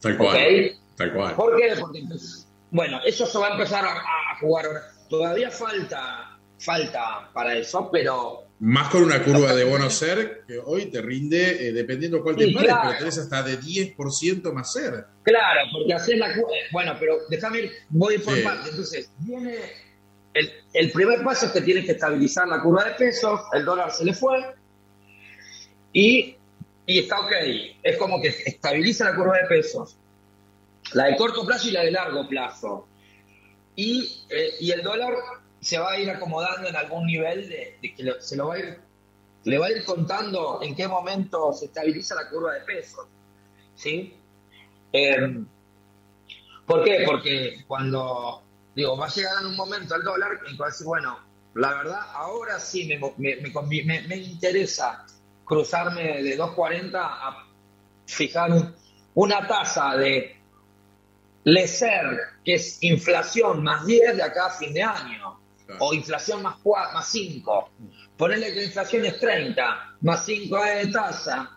[0.00, 0.72] Tal cual.
[0.96, 1.34] Tal cual.
[1.34, 1.74] ¿Por qué?
[1.78, 4.80] Porque, pues, bueno, eso se va a empezar a, a jugar ahora.
[5.08, 10.86] Todavía falta, falta para eso, pero Más con una curva de bono ser que hoy
[10.86, 12.82] te rinde, eh, dependiendo cuál te Sí, pares, claro.
[12.88, 15.04] pero tenés hasta de 10% más ser.
[15.22, 18.42] Claro, porque hacer la cu- eh, Bueno, pero déjame ir, voy por Sí.
[18.42, 18.70] partes.
[18.70, 19.54] Entonces, viene.
[20.34, 23.90] El, el primer paso es que tienes que estabilizar la curva de pesos, el dólar
[23.90, 24.38] se le fue,
[26.00, 26.36] y,
[26.98, 27.32] está ok.
[27.82, 29.96] Es como que estabiliza la curva de pesos,
[30.92, 32.86] la de corto plazo y la de largo plazo.
[33.76, 35.14] Y, eh, y el dólar
[35.60, 38.78] se va a ir acomodando en algún nivel de, que se lo va a ir,
[39.44, 43.06] le va a ir contando en qué momento se estabiliza la curva de pesos.
[43.74, 44.14] ¿Sí?
[44.92, 45.44] Eh,
[46.66, 47.02] ¿Por qué?
[47.06, 48.42] Porque cuando,
[48.74, 51.18] digo, va a llegar en un momento el dólar en que a decir, bueno,
[51.54, 53.36] la verdad, ahora sí me, me,
[53.84, 55.06] me- me interesa
[55.48, 57.46] cruzarme de 2.40 a
[58.06, 58.74] fijar un-
[59.14, 60.36] una tasa de
[61.44, 65.84] LECER, que es inflación más 10 de acá a fin de año, Claro.
[65.84, 67.70] o inflación más, 4, más 5.
[68.16, 71.50] Ponerle que la inflación es 30, más 5 de tasa,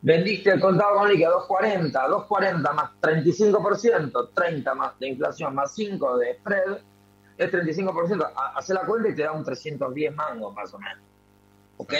[0.00, 5.74] vendiste el contado con liqui a 240, 240 más 35%, 30 más de inflación más
[5.74, 6.78] 5 de spread,
[7.36, 8.24] es 35%.
[8.34, 11.04] Ha- Hace la cuenta y te da un 310 mangos más o menos.
[11.78, 11.94] ¿Ok?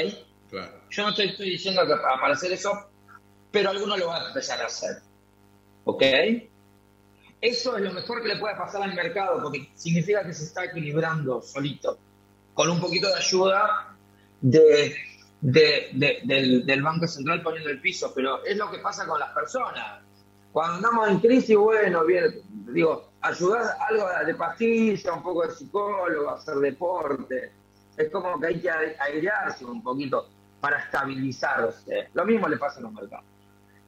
[0.90, 2.72] Yo no estoy, estoy diciendo que para hacer eso,
[3.50, 5.02] pero alguno lo va a empezar a hacer.
[5.84, 6.02] ¿Ok?
[7.40, 10.64] Eso es lo mejor que le puede pasar al mercado, porque significa que se está
[10.64, 11.98] equilibrando solito,
[12.54, 13.94] con un poquito de ayuda
[14.40, 14.96] de,
[15.40, 19.20] de- de- del, del Banco Central poniendo el piso, pero es lo que pasa con
[19.20, 20.00] las personas.
[20.52, 22.40] Cuando andamos en crisis, bueno, bien,
[22.72, 27.52] digo, ayudar algo de pastilla, un poco de psicólogo, hacer deporte.
[27.96, 30.28] Es como que hay que airearse un poquito
[30.60, 32.08] para estabilizarse.
[32.14, 33.24] Lo mismo le pasa a los mercados.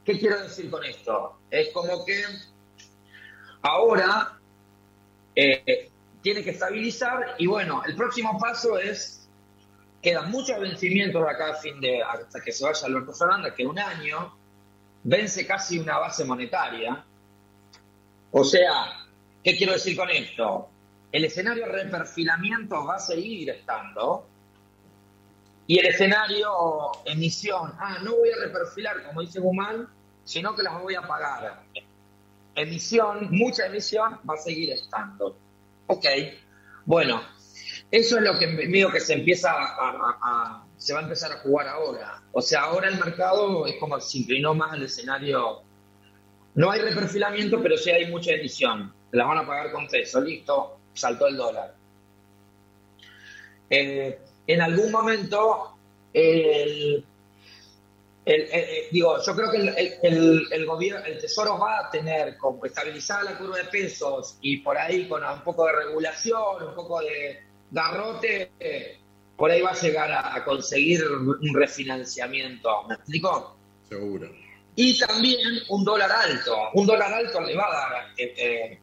[0.05, 1.41] ¿Qué quiero decir con esto?
[1.51, 2.25] Es como que
[3.63, 4.39] ahora
[5.35, 5.91] eh,
[6.23, 9.29] tiene que estabilizar y bueno, el próximo paso es,
[10.03, 13.79] quedan muchos vencimientos acá a fin de, hasta que se vaya Alberto Fernández, que un
[13.79, 14.35] año
[15.03, 17.05] vence casi una base monetaria.
[18.33, 19.07] O sea,
[19.43, 20.69] ¿qué quiero decir con esto?
[21.13, 24.27] El escenario de reperfilamiento va a seguir estando.
[25.71, 26.51] Y el escenario
[27.05, 29.87] emisión, ah, no voy a reperfilar, como dice Guzmán,
[30.25, 31.63] sino que las voy a pagar.
[32.57, 35.37] Emisión, mucha emisión, va a seguir estando.
[35.87, 36.07] Ok,
[36.87, 37.23] bueno,
[37.89, 41.69] eso es lo que medio que se empieza a, se va a empezar a jugar
[41.69, 42.21] ahora.
[42.33, 45.63] O sea, ahora el mercado es como se inclinó más al escenario
[46.57, 48.93] no hay reperfilamiento, pero sí hay mucha emisión.
[49.13, 51.77] La van a pagar con peso, listo, saltó el dólar.
[53.71, 54.19] Eh,
[54.53, 55.77] en algún momento,
[56.13, 57.05] el,
[58.25, 59.59] el- el- el- digo, yo creo que
[60.03, 64.77] el, gobierno, el Tesoro va a tener como estabilizada la curva de pesos y por
[64.79, 68.51] ahí con un poco de regulación, un poco de garrote,
[69.37, 72.85] por ahí va a llegar a, a conseguir un refinanciamiento.
[72.89, 73.57] ¿Me explico?
[73.89, 74.31] Seguro.
[74.77, 75.39] Y también
[75.69, 76.57] un dólar alto.
[76.75, 78.79] Un dólar alto le va a dar eh, eh,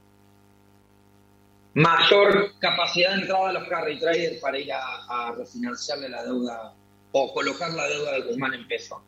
[1.77, 6.73] mayor capacidad de entrada a los carry traders para ir a, refinanciarle la deuda
[7.11, 8.99] o colocar la deuda de Guzmán en peso.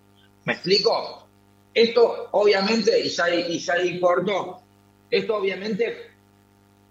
[0.45, 1.27] ¿Me explico?
[1.73, 6.11] Esto, obviamente, y ya, y ya esto obviamente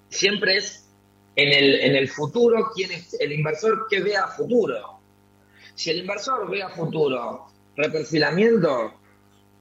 [0.09, 0.89] siempre es
[1.37, 4.99] en el, en el futuro, quién es el inversor que vea futuro.
[5.77, 8.95] Si el inversor ve a futuro reperfilamiento,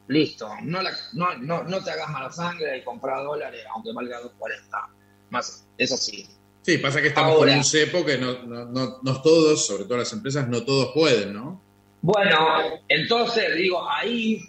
[0.07, 4.20] listo, no, la- no, no, no te hagas mala sangre y comprar dólares aunque valga
[4.22, 4.97] 2.40.
[5.30, 6.28] Más, es así.
[6.62, 7.52] Sí, pasa que estamos Ahora.
[7.52, 10.92] con un cepo que no, no, no, no todos, sobre todo las empresas, no todos
[10.94, 11.62] pueden, ¿no?
[12.02, 12.38] Bueno,
[12.90, 14.42] entonces digo, ahí,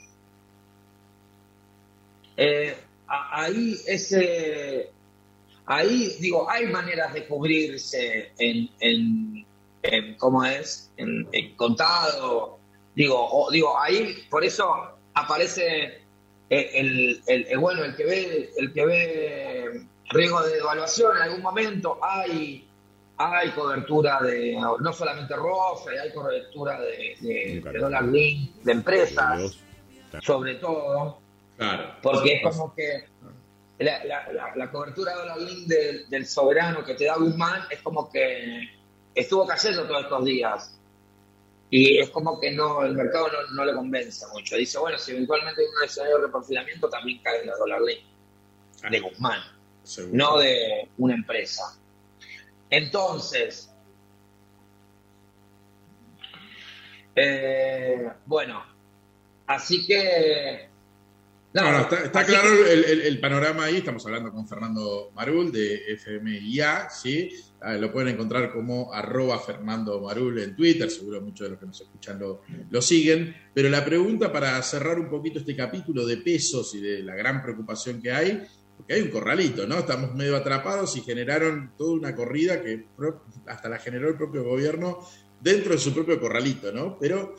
[2.36, 2.76] eh,
[3.06, 4.90] ahí ese,
[5.66, 9.46] ahí digo, hay maneras de cubrirse en, en,
[9.82, 10.90] en ¿cómo es?
[10.96, 12.58] En, en contado,
[12.94, 14.68] digo, o- digo, ahí, por eso
[15.14, 16.02] aparece
[16.50, 21.22] el, el- el- el- bueno, el que ve, el que ve riesgo de devaluación en
[21.24, 22.64] algún momento, hay
[23.20, 29.58] hay cobertura de no solamente ROFE, hay cobertura de, de, de dólar link, de empresas,
[30.22, 31.18] sobre todo,
[31.56, 31.94] Claro.
[32.00, 33.08] porque es como que
[33.80, 37.62] la, la- la- la cobertura de dólar link del, del soberano que te da Guzmán
[37.70, 38.68] es como que
[39.16, 40.74] estuvo cayendo todos estos días.
[41.70, 44.54] Y es como que no el mercado no, no le convence mucho.
[44.56, 48.04] Dice, bueno, si eventualmente hay un escenario de reperfilamiento, también cae la dólar link
[48.90, 49.40] de Guzmán
[49.88, 50.16] Seguro.
[50.16, 51.62] no de una empresa.
[52.70, 53.70] Entonces,
[57.14, 58.62] eh, bueno,
[59.46, 60.68] así que...
[61.54, 63.78] No, no, está, claro que- el, el- el panorama ahí.
[63.78, 67.30] Estamos hablando con Fernando Marul de FMIA, ¿sí?
[67.62, 70.90] Ah, lo pueden encontrar como arroba Fernando Marul en Twitter.
[70.90, 73.34] Seguro muchos de los que nos escuchan lo, lo siguen.
[73.54, 77.42] Pero la pregunta para cerrar un poquito este capítulo de pesos y de la gran
[77.42, 78.46] preocupación que hay,
[78.88, 79.78] porque hay un corralito, ¿no?
[79.80, 82.86] Estamos medio atrapados y generaron toda una corrida que
[83.46, 84.98] hasta la generó el propio gobierno
[85.40, 86.96] dentro de su propio corralito, ¿no?
[86.98, 87.34] Pero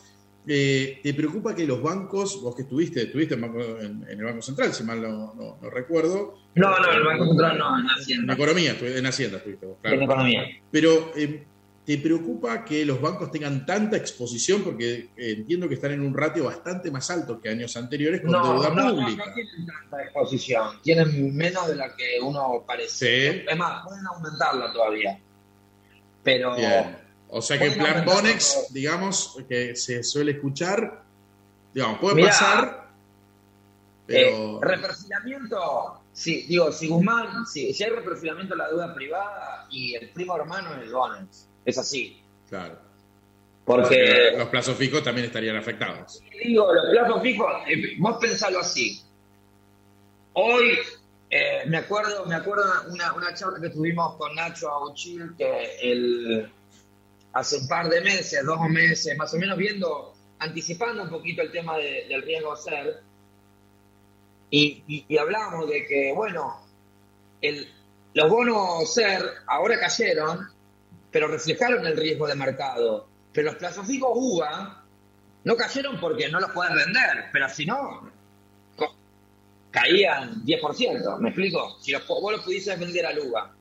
[0.47, 4.23] eh, ¿te preocupa que los bancos, vos que estuviste, estuviste en, banco- en- en el
[4.25, 6.35] Banco Central, si mal no, no- no recuerdo?
[6.55, 8.33] No, no, el Banco Central no, en En Hacienda.
[8.35, 9.95] economía, estu- en Hacienda estuviste vos, claro.
[9.97, 10.41] En economía.
[10.71, 11.45] Pero, eh,
[11.89, 14.63] ¿te preocupa que los bancos tengan tanta exposición?
[14.63, 18.29] Porque eh, entiendo que están en un ratio bastante más alto que años anteriores con
[18.29, 19.25] No, deuda no, no, pública.
[19.25, 20.81] no tienen tanta exposición.
[20.83, 23.39] Tienen menos de la que uno parece.
[23.39, 23.43] Sí.
[23.49, 25.19] Es más, pueden aumentarla todavía.
[26.21, 26.55] Pero...
[26.55, 26.95] Bien.
[27.29, 28.65] O sea que el plan Bonex, todo.
[28.69, 31.01] digamos, que se suele escuchar,
[31.73, 32.87] digamos, puede Mirá, pasar,
[34.05, 34.27] pero...
[34.29, 39.95] Eh, reperfilamiento, sí, digo, si Guzmán, sí, si hay reperfilamiento en la deuda privada y
[39.95, 42.21] el primo hermano es el Bonex, es así.
[42.49, 42.77] claro.
[43.65, 46.19] Porque, Los plazos fijos también estarían afectados.
[46.43, 48.99] digo, los plazos fijos, eh, vos pensalo así.
[50.33, 50.79] Hoy,
[51.29, 56.51] eh, me acuerdo, me acuerdo una, una charla que tuvimos con Nacho Auchil, que el,
[57.33, 61.51] hace un par de meses, dos meses, más o menos viendo, anticipando un poquito el
[61.51, 63.03] tema de- del riesgo ser,
[64.49, 66.59] y, y, y hablábamos de que, bueno,
[67.41, 67.67] el,
[68.15, 70.47] los bonos ser ahora cayeron,
[71.11, 73.07] pero reflejaron el riesgo de mercado.
[73.33, 74.83] Pero los plazos fijos UVA
[75.43, 78.09] no cayeron porque no los pueden vender, pero si no,
[79.71, 81.77] caían 10%, ¿me explico?
[81.81, 83.53] Si los, vos los pudieses vender al UVA,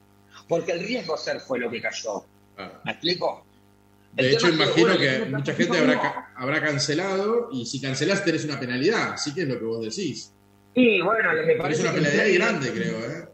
[0.48, 2.24] porque el riesgo ser fue lo que cayó.
[2.84, 3.44] ¿me explico?
[4.16, 8.24] El De hecho, es imagino que mucha gente habrá, ca- habrá cancelado y si cancelás
[8.24, 10.32] tenés una penalidad, así que es lo que vos decís.
[10.74, 11.28] Y bueno,
[11.58, 13.28] parece una que penalidad grande, creo, ¿eh?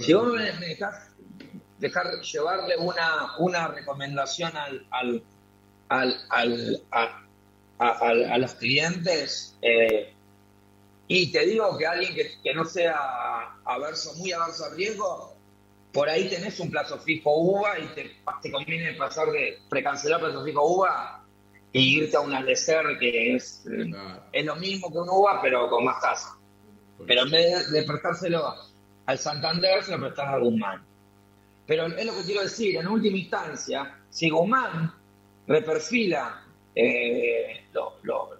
[0.00, 1.10] Si vos me dejás
[1.78, 5.22] dejar llevarle una, una recomendación al, al,
[5.88, 7.22] al, al- a,
[7.78, 10.12] a- al- a los clientes, eh,
[11.08, 12.96] y te digo que alguien que, que no sea
[13.64, 15.34] averso, muy averso al riesgo,
[15.92, 20.44] por ahí tenés un plazo fijo UVA y te, te conviene pasar de precancelar plazo
[20.44, 21.24] fijo UVA
[21.72, 25.68] y irte a un Aldecer que es, Claro, es lo mismo que un UVA, pero
[25.68, 26.36] con más tasa.
[27.06, 28.54] Pero en vez de prestárselo
[29.06, 30.84] al Santander, se lo prestás a Guzmán.
[31.66, 34.92] Pero es lo que quiero decir, en última instancia, si Guzmán
[35.46, 36.44] reperfila
[36.74, 37.66] eh,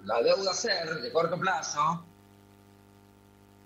[0.04, 2.04] la deuda ser de corto plazo,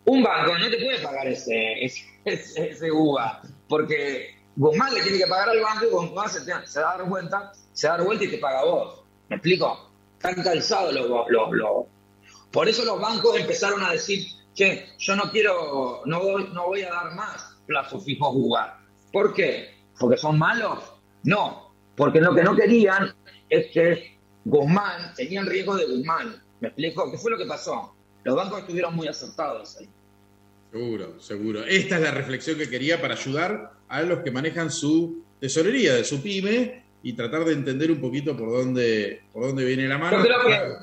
[0.05, 5.27] un banco no te puede pagar ese, ese, ese, UVA, porque Guzmán le tiene que
[5.27, 8.65] pagar al banco y Guzmán se, se da cuenta, se da vuelta y te paga
[8.65, 9.03] vos.
[9.29, 9.91] ¿Me explico?
[10.17, 11.87] Están calzados los, los, los-
[12.51, 16.83] Por eso los bancos empezaron a decir, che, yo no quiero, no voy, no voy
[16.83, 18.78] a dar más plazos fijos UVA.
[19.13, 19.75] ¿Por qué?
[19.99, 20.79] ¿Porque son malos?
[21.25, 23.15] No, porque lo que no querían
[23.49, 26.43] es que Guzmán, tenían riesgo de Guzmán.
[26.61, 27.11] ¿Me explico?
[27.11, 27.95] ¿Qué fue lo que pasó?
[28.25, 29.89] Los bancos estuvieron muy acertados ahí.
[30.73, 31.65] Seguro, seguro.
[31.65, 36.05] Esta es la reflexión que quería para ayudar a los que manejan su tesorería de
[36.05, 40.19] su pyme y tratar de entender un poquito por dónde, por dónde viene la mano.
[40.19, 40.75] Yo creo que,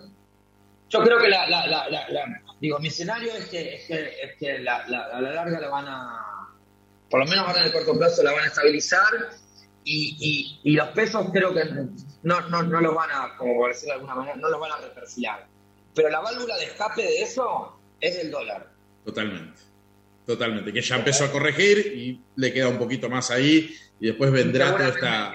[0.89, 4.05] yo creo que la, la- la- la- la- digo, mi escenario es que, es que,
[4.23, 6.34] es que a la larga la van a,
[7.09, 9.07] por lo menos ahora en el corto plazo la van a estabilizar
[9.83, 10.17] y,
[10.63, 11.63] y- y los pesos creo que
[12.23, 14.71] no, no, no los van a, como por decirlo de alguna manera, no los van
[14.71, 15.47] a reperfilar.
[15.93, 18.71] Pero la válvula de escape de eso es el dólar.
[19.05, 19.61] Totalmente.
[20.25, 20.73] Totalmente.
[20.73, 24.71] Que ya empezó a corregir y le queda un poquito más ahí y después vendrá
[24.75, 25.33] toda esta,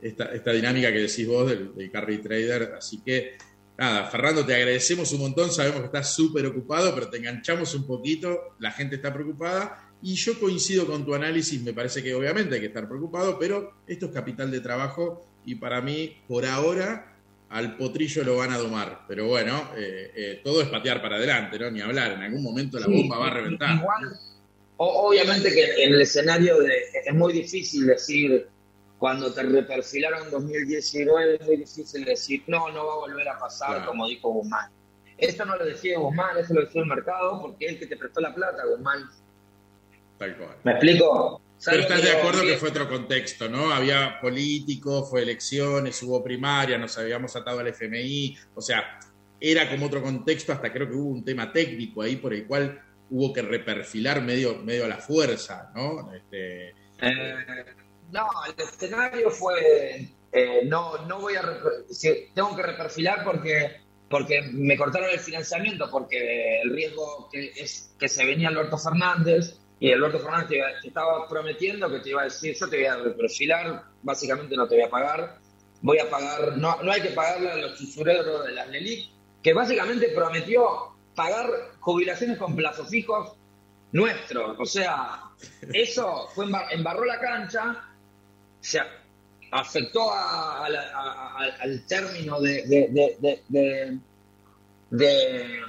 [0.00, 2.72] esta, esta dinámica que decís vos del, del carry trader.
[2.78, 3.36] Así que,
[3.76, 5.52] nada, Fernando, te agradecemos un montón.
[5.52, 8.56] Sabemos que estás súper ocupado, pero te enganchamos un poquito.
[8.58, 9.89] La gente está preocupada.
[10.02, 11.62] Y yo coincido con tu análisis.
[11.62, 15.26] Me parece que obviamente hay que estar preocupado, pero esto es capital de trabajo.
[15.44, 17.16] Y para mí, por ahora,
[17.50, 19.04] al potrillo lo van a domar.
[19.08, 21.70] Pero bueno, eh, eh, todo es patear para adelante, ¿no?
[21.70, 22.12] Ni hablar.
[22.12, 23.76] En algún momento la Sí, bomba va a reventar.
[23.76, 24.16] Igual,
[24.76, 26.72] obviamente que en el escenario de,
[27.04, 28.48] es muy difícil decir,
[28.98, 33.38] cuando te reperfilaron en 2019, es muy difícil decir, no, no va a volver a
[33.38, 33.86] pasar Claro.
[33.86, 34.70] como dijo Guzmán.
[35.18, 37.96] Esto no lo decía Guzmán, eso lo decía el mercado, porque es el que te
[37.96, 39.04] prestó la plata, Guzmán.
[40.20, 40.54] Tal cual.
[40.64, 41.40] ¿Me explico?
[41.40, 43.72] Pero ¿Sabes estás de acuerdo que fue otro contexto, ¿no?
[43.72, 49.00] Había políticos, fue elecciones, hubo primaria, nos habíamos atado al FMI, o sea,
[49.40, 52.82] era como otro contexto, hasta creo que hubo un tema técnico ahí por el cual
[53.08, 56.12] hubo que reperfilar medio, medio a la fuerza, ¿no?
[56.12, 57.34] Este, Eh,
[58.12, 61.42] no, el escenario fue, eh, no, no voy a,
[62.34, 68.06] tengo que reperfilar porque, porque me cortaron el financiamiento, porque el riesgo que es que
[68.06, 72.24] se venía Alberto Fernández, y Alberto Fernández te, te estaba prometiendo que te iba a
[72.24, 75.38] decir, yo te voy a reperfilar, básicamente no te voy a pagar,
[75.80, 79.10] voy a pagar, no, no hay que pagarle a los usureros de las LELIC,
[79.42, 81.46] que básicamente prometió pagar
[81.80, 83.32] jubilaciones con plazos fijos
[83.92, 85.22] nuestros, o sea,
[85.72, 87.82] eso fue embar- embarró la cancha,
[88.60, 88.80] se
[89.50, 93.98] afectó al término de-
[94.90, 95.08] de- de-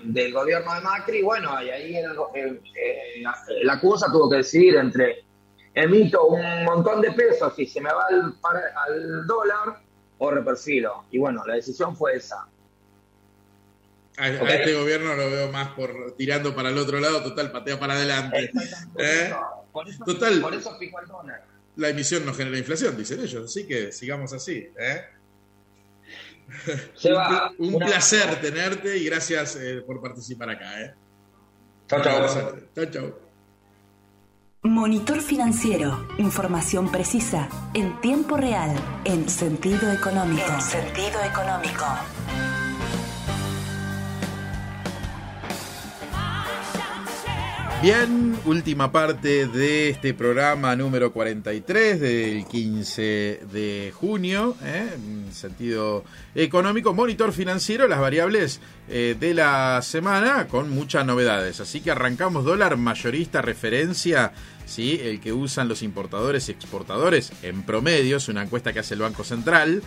[0.04, 4.08] de- del gobierno de Macri, y bueno, y ahí el, el- eh, la, la CUSA
[4.12, 5.24] tuvo que decidir entre
[5.74, 9.80] emito un montón de pesos y se me va al, al dólar
[10.18, 11.06] o reperfilo.
[11.12, 12.46] Y bueno, la decisión fue esa.
[14.18, 17.94] a, este gobierno lo veo más por tirando para el otro lado, total, patea para
[17.94, 18.52] adelante.
[19.00, 19.34] ¿Eh?
[19.72, 20.42] por eso, Total.
[20.42, 21.46] por eso picó el dólar.
[21.78, 24.68] La emisión no genera inflación, dicen ellos, así que sigamos así.
[24.78, 25.02] ¿eh?
[26.96, 30.82] Seba, un una- placer tenerte y gracias eh, por participar acá.
[30.82, 30.94] ¿eh?
[31.88, 32.28] Chau, chau.
[32.76, 33.16] Chau, chau.
[34.64, 36.08] Monitor financiero.
[36.20, 38.76] Información precisa, en tiempo real,
[39.06, 40.44] en sentido económico.
[40.54, 41.86] En sentido económico.
[47.82, 54.88] Bien, última parte de este programa número 43 del 15 de junio, ¿eh?
[54.94, 56.04] en sentido
[56.36, 61.60] económico, monitor financiero, las variables eh, de la semana con muchas novedades.
[61.60, 64.32] Así que arrancamos dólar mayorista referencia,
[64.68, 65.02] ¿sí?
[65.04, 69.00] el que usan los importadores y exportadores en promedio, es una encuesta que hace el
[69.00, 69.82] Banco Central.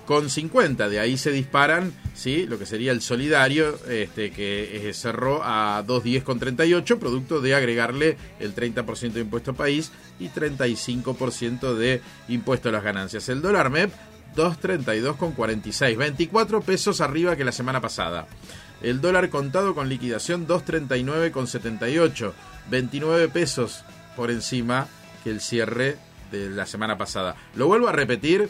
[0.09, 0.89] 127,50.
[0.89, 2.47] De ahí se disparan, ¿sí?
[2.47, 8.55] Lo que sería el solidario, este, que eh, cerró a 210,38, producto de agregarle el
[8.55, 13.29] 30% de impuesto país y 35% de impuesto a las ganancias.
[13.29, 13.93] El dólar MEP
[14.35, 18.27] 232,46, 24 pesos arriba que la semana pasada.
[18.81, 22.33] El dólar contado con liquidación 239,78,
[22.71, 23.85] 29 pesos
[24.15, 24.87] por encima
[25.25, 25.97] que el cierre
[26.31, 27.35] de la semana pasada.
[27.55, 28.49] Lo vuelvo a repetir.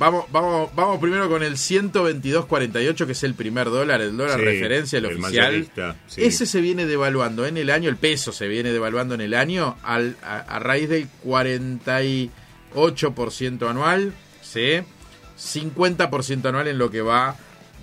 [0.00, 4.44] Vamos, vamos, vamos primero con el 122.48, que es el primer dólar, el dólar Sí,
[4.46, 5.70] referencia, el, el oficial.
[6.06, 6.22] sí.
[6.24, 9.76] Ese se viene devaluando en el año, el peso se viene devaluando en el año
[9.82, 11.06] al, a, a raíz del
[12.74, 14.80] 8% anual, ¿sí?
[15.38, 17.36] 50% anual en lo que va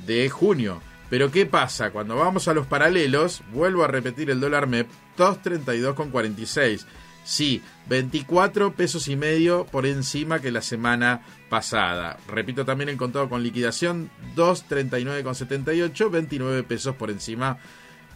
[0.05, 0.81] de junio.
[1.09, 1.91] Pero ¿qué pasa?
[1.91, 4.87] Cuando vamos a los paralelos, vuelvo a repetir el dólar MEP,
[5.17, 6.85] 232,46.
[7.27, 12.17] Sí, 24 pesos y medio por encima que la semana pasada.
[12.29, 17.57] Repito también el contado con liquidación, 239,78, 29 pesos por encima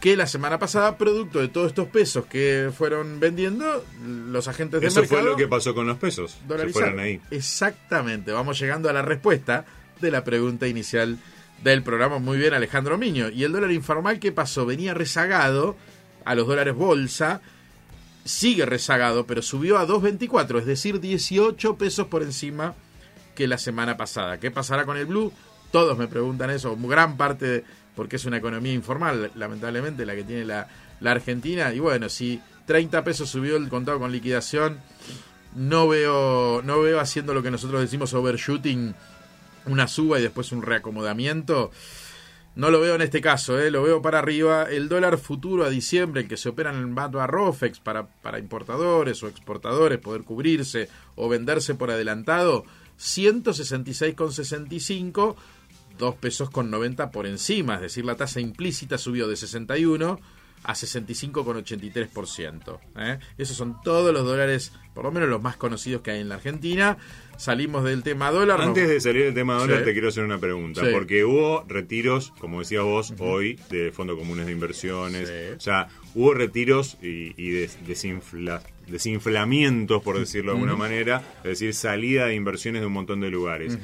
[0.00, 4.86] que la semana pasada, producto de todos estos pesos que fueron vendiendo, los agentes de
[4.86, 5.20] Eso mercado...
[5.20, 6.38] fue lo que pasó con los pesos.
[6.48, 7.20] Se fueron ahí.
[7.30, 9.66] Exactamente, vamos llegando a la respuesta
[10.00, 11.18] de la pregunta inicial
[11.62, 12.18] del programa.
[12.18, 13.28] Muy bien, Alejandro Miño.
[13.28, 14.64] ¿Y el dólar informal qué pasó?
[14.64, 15.76] Venía rezagado
[16.24, 17.42] a los dólares bolsa,
[18.24, 22.74] sigue rezagado, pero subió a 2.24, es decir, 18 pesos por encima
[23.34, 24.38] que la semana pasada.
[24.38, 25.32] ¿Qué pasará con el blue?
[25.70, 27.64] Todos me preguntan eso, gran parte,
[27.96, 30.68] porque es una economía informal, lamentablemente, la que tiene la,
[31.00, 31.72] la Argentina.
[31.72, 34.80] Y bueno, si 30 pesos subió el contado con liquidación,
[35.54, 38.94] no veo, no veo haciendo lo que nosotros decimos overshooting,
[39.66, 41.70] una suba y después un reacomodamiento.
[42.54, 43.70] No lo veo en este caso, ¿eh?
[43.70, 44.64] lo veo para arriba.
[44.64, 48.38] El dólar futuro a diciembre, el que se opera en el a Rofex para, para
[48.38, 52.66] importadores o exportadores, poder cubrirse o venderse por adelantado,
[52.98, 55.34] 166,65,
[55.98, 57.76] 2 pesos con 90 por encima.
[57.76, 60.18] Es decir, la tasa implícita subió de 61
[60.64, 62.78] a 65,83%.
[62.98, 63.18] ¿eh?
[63.38, 66.36] Esos son todos los dólares, por lo menos los más conocidos que hay en la
[66.36, 66.96] Argentina.
[67.36, 68.60] Salimos del tema dólar.
[68.60, 69.84] Antes de salir del tema dólar, Sí.
[69.86, 70.82] te quiero hacer una pregunta.
[70.84, 70.88] Sí.
[70.92, 75.28] Porque hubo retiros, como decías vos, hoy, de fondos comunes de inversiones.
[75.28, 75.54] Sí.
[75.56, 81.22] O sea, hubo retiros y, y des- desinfla- desinflamientos, por decirlo de alguna manera.
[81.38, 83.76] Es decir, salida de inversiones de un montón de lugares.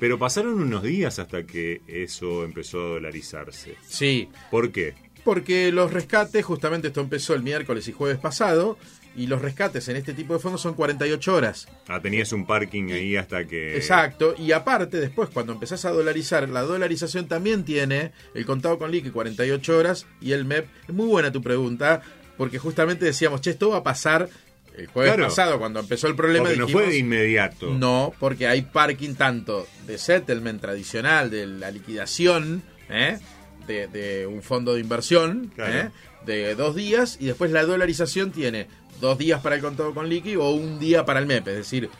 [0.00, 3.76] Pero pasaron unos días hasta que eso empezó a dolarizarse.
[3.86, 4.94] Sí, ¿Por qué?
[5.24, 8.76] Porque los rescates, justamente esto empezó el miércoles y jueves pasado,
[9.16, 11.68] y los rescates en este tipo de fondos son 48 horas.
[11.88, 13.76] Ah, tenías un parking ahí hasta que...
[13.76, 18.90] Exacto, y aparte después cuando empezás a dolarizar, la dolarización también tiene el contado con
[18.90, 20.66] liqui 48 horas y el MEP.
[20.88, 22.02] Es muy buena tu pregunta,
[22.36, 24.28] porque justamente decíamos, che, esto va a pasar
[24.76, 25.28] el jueves Claro.
[25.28, 26.50] pasado, cuando empezó el problema.
[26.50, 27.72] No fue de inmediato.
[27.72, 33.18] No, porque hay parking tanto de settlement tradicional, de la liquidación, ¿eh?
[33.66, 35.72] De, de un fondo de inversión, Claro.
[35.88, 35.90] ¿eh?
[36.26, 38.66] de dos días, y después la dolarización tiene
[39.00, 41.48] dos días para el contado con liqui o un día para el MEP.
[41.48, 41.90] Es decir,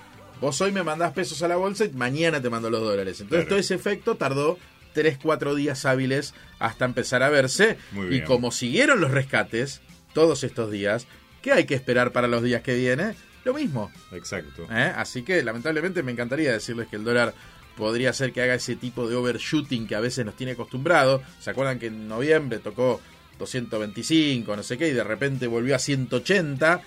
[0.40, 3.20] vos hoy me mandás pesos a la bolsa y mañana te mando los dólares.
[3.20, 3.48] Entonces Claro.
[3.48, 4.58] todo ese efecto tardó
[4.94, 7.76] 3, 4 días hábiles hasta empezar a verse.
[8.10, 9.80] Y como siguieron los rescates
[10.14, 11.06] todos estos días,
[11.42, 13.14] ¿qué hay que esperar para los días que vienen?
[13.44, 13.90] Lo mismo.
[14.12, 14.66] Exacto.
[14.70, 14.92] ¿eh?
[14.96, 17.34] Así que lamentablemente me encantaría decirles que el dólar
[17.76, 21.22] podría ser que haga ese tipo de overshooting que a veces nos tiene acostumbrado.
[21.40, 23.00] ¿Se acuerdan que en noviembre tocó
[23.38, 26.80] 225, no sé qué, y de repente volvió a 180?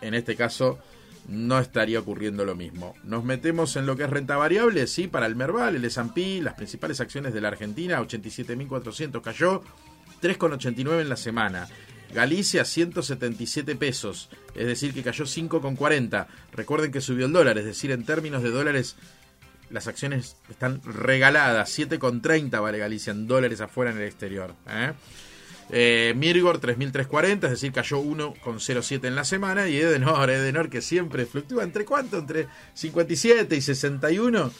[0.00, 0.78] En este caso
[1.28, 2.94] no estaría ocurriendo lo mismo.
[3.04, 6.54] Nos metemos en lo que es renta variable, sí, para el Merval, el S&P, las
[6.54, 9.62] principales acciones de la Argentina, 87.400 cayó,
[10.22, 11.68] 3,89 en la semana.
[12.14, 16.26] Galicia 177 pesos, es decir que cayó 5,40.
[16.52, 18.96] Recuerden que subió el dólar, es decir, en términos de dólares
[19.70, 24.54] las acciones están regaladas, 7,30 vale Galicia en dólares afuera en el exterior.
[24.68, 24.92] ¿eh?
[25.70, 29.68] Eh, Mirgor 3.340, es decir, cayó 1,07 en la semana.
[29.68, 34.50] Y Edenor, Edenor que siempre fluctúa entre cuánto, entre 57 y 61.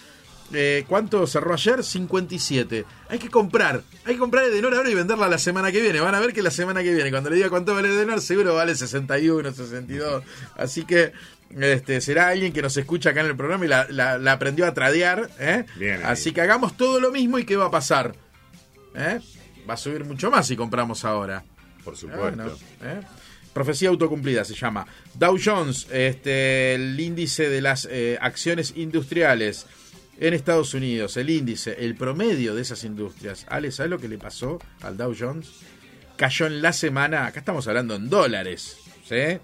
[0.52, 1.82] Eh, ¿Cuánto cerró ayer?
[1.82, 2.84] 57.
[3.09, 3.82] Hay que comprar.
[4.04, 6.00] Hay que comprar Edenor ahora y venderla la semana que viene.
[6.00, 8.54] Van a ver que la semana que viene, cuando le diga cuánto vale Edenor, seguro
[8.54, 10.22] vale 61, 62.
[10.57, 11.12] Así que
[11.51, 14.66] este, será alguien que nos escucha acá en el programa y la, la- la aprendió
[14.66, 15.30] a tradear.
[15.38, 15.64] ¿eh?
[15.76, 16.01] Bien.
[16.05, 18.14] Así que hagamos todo lo mismo y ¿qué va a pasar?
[18.94, 19.20] ¿Eh?
[19.68, 21.44] Va a subir mucho más si compramos ahora.
[21.84, 22.59] Por Ah, supuesto.
[22.82, 23.01] ¿eh?
[23.53, 24.86] Profecía autocumplida se llama.
[25.14, 29.66] Dow Jones, este, el índice de las eh, acciones industriales
[30.18, 33.47] en Estados Unidos, el índice, el promedio de esas industrias.
[33.49, 35.49] Ale, ¿sabes lo que le pasó al Dow Jones?
[36.16, 38.78] Cayó en la semana, acá estamos hablando en dólares,
[39.09, 39.38] ¿sí?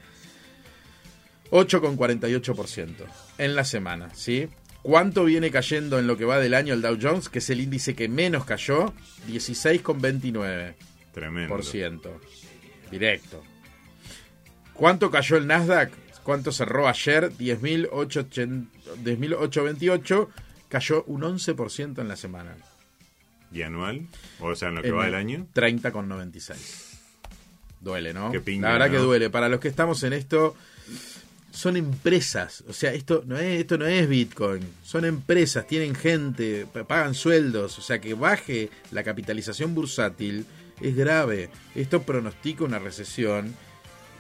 [1.53, 3.07] 8,48%
[3.38, 4.48] en la semana, ¿sí?
[4.82, 7.61] ¿Cuánto viene cayendo en lo que va del año el Dow Jones, que es el
[7.61, 8.92] índice que menos cayó?
[9.28, 10.74] 16,29%.
[11.12, 12.20] Tremendo.
[12.90, 13.42] Directo.
[14.72, 15.92] ¿Cuánto cayó el Nasdaq?
[16.24, 17.30] ¿Cuánto cerró ayer?
[17.32, 18.66] 10.880
[19.05, 20.28] 10.828.
[20.68, 22.57] Cayó un 11% en la semana.
[23.53, 24.07] ¿Y anual?
[24.40, 25.46] O sea, en lo que En va el del año.
[25.55, 26.98] 30,96.
[27.80, 28.32] Duele, ¿no?
[28.32, 29.28] Qué pinga, la verdad que duele.
[29.28, 30.57] Para los que estamos en esto,
[31.53, 32.64] son empresas.
[32.68, 34.62] O sea, esto no es, esto no es Bitcoin.
[34.82, 37.78] Son empresas, tienen gente, pagan sueldos.
[37.78, 40.46] O sea, que baje la capitalización bursátil
[40.80, 41.50] es grave.
[41.74, 43.55] Esto pronostica una recesión.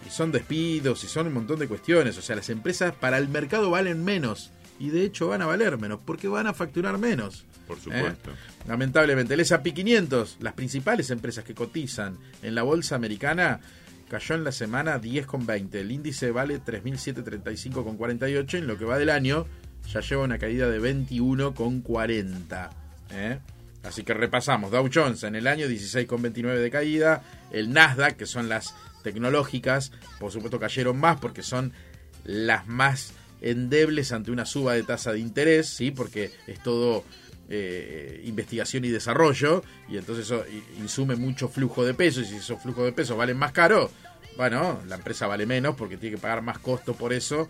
[0.06, 2.18] Y son despidos y son un montón de cuestiones.
[2.18, 4.50] O sea, las empresas para el mercado valen menos.
[4.78, 7.44] y de hecho van a valer menos porque van a facturar menos.
[7.66, 7.80] Por ¿eh?
[7.82, 8.30] supuesto.
[8.66, 13.60] Lamentablemente, el S&P 500, las principales empresas que cotizan en la bolsa americana,
[14.12, 15.74] cayó en la semana 10,20.
[15.76, 18.58] El índice vale 3.735,48.
[18.58, 19.46] En lo que va del año,
[19.90, 22.70] ya lleva una caída de 21,40.
[23.10, 23.38] ¿eh?
[23.82, 24.70] Así que repasamos.
[24.70, 27.22] Dow Jones en el año 16,29 de caída.
[27.50, 31.72] El Nasdaq, que son las tecnológicas, por supuesto cayeron más porque son
[32.24, 35.90] las más endebles ante una suba de tasa de interés, ¿sí?
[35.90, 37.02] porque es todo
[37.48, 40.44] eh, investigación y desarrollo, y entonces eso
[40.78, 43.90] insume mucho flujo de peso, y si esos flujos de peso valen más caro,
[44.36, 47.48] bueno, la empresa vale menos porque tiene que pagar más costo por eso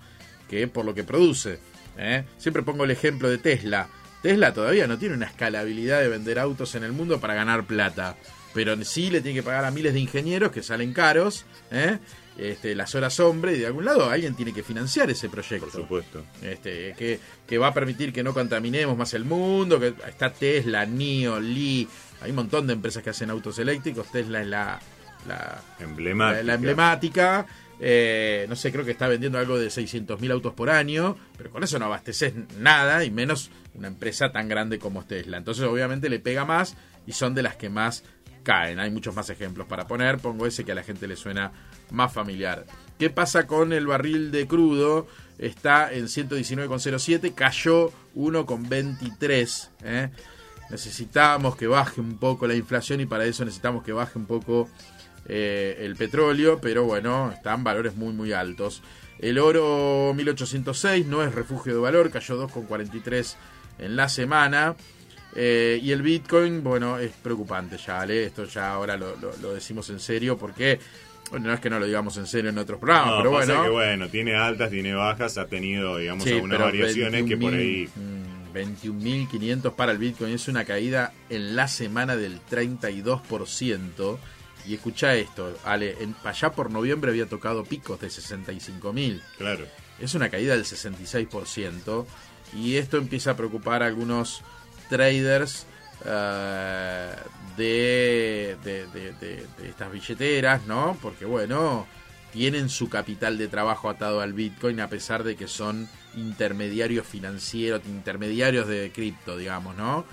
[0.48, 1.58] que por lo que produce.
[1.96, 2.24] ¿eh?
[2.38, 3.88] Siempre pongo el ejemplo de Tesla.
[4.22, 8.16] Tesla todavía no tiene una escalabilidad de vender autos en el mundo para ganar plata.
[8.54, 11.98] Pero sí le tiene que pagar a miles de ingenieros que salen caros, ¿eh?
[12.38, 15.66] Este, las horas hombre, y de algún lado alguien tiene que financiar ese proyecto.
[15.66, 16.24] Por supuesto.
[16.42, 20.86] Este, que, que va a permitir que no contaminemos más el mundo, que está Tesla,
[20.86, 21.88] NIO, Lee,
[22.20, 24.80] hay un montón de empresas que hacen autos eléctricos, Tesla es la,
[25.26, 26.38] la, Emblemática.
[26.38, 27.46] la, la emblemática.
[27.84, 31.64] Eh, no sé, creo que está vendiendo algo de 600.000 autos por año, pero con
[31.64, 35.36] eso no abasteces nada y menos una empresa tan grande como es Tesla.
[35.36, 36.76] Entonces, obviamente, le pega más
[37.08, 38.04] y son de las que más
[38.42, 38.78] caen.
[38.80, 40.18] Hay muchos más ejemplos para poner.
[40.18, 41.52] Pongo ese que a la gente le suena
[41.90, 42.64] más familiar.
[42.98, 45.06] ¿Qué pasa con el barril de crudo?
[45.38, 49.68] Está en 119,07, cayó 1,23.
[49.82, 50.10] ¿eh?
[50.70, 54.68] Necesitamos que baje un poco la inflación y para eso necesitamos que baje un poco
[55.26, 58.82] eh, el petróleo, pero bueno, están valores muy muy altos.
[59.18, 63.36] El oro 1806 no es refugio de valor, cayó 2,43
[63.78, 64.74] en la semana.
[65.34, 68.24] Eh, y el Bitcoin, bueno, es preocupante ya, ¿vale?
[68.24, 70.78] Esto ya ahora lo, lo- lo decimos en serio porque,
[71.30, 73.46] bueno, no es que no lo digamos en serio en otros programas, No, pero pasa
[73.54, 73.62] bueno.
[73.64, 77.86] que bueno, tiene altas, tiene bajas, ha tenido, digamos, Sí, algunas variaciones que por ahí...
[77.86, 84.18] 21.000, mm, 21.500 para el Bitcoin es una caída en la semana del 32%.
[84.66, 89.20] Y escucha esto, Ale, en, allá por noviembre había tocado picos de 65.000.
[89.38, 89.64] Claro.
[89.98, 92.06] Es una caída del 66%.
[92.54, 94.42] Y esto empieza a preocupar a algunos
[94.92, 95.66] traders
[96.04, 97.14] eh,
[97.56, 98.56] de,
[99.66, 100.98] estas billeteras, ¿no?
[101.00, 101.86] Porque, bueno,
[102.32, 107.82] tienen su capital de trabajo atado al Bitcoin a pesar de que son intermediarios financieros,
[107.86, 110.04] intermediarios de cripto, digamos, ¿no?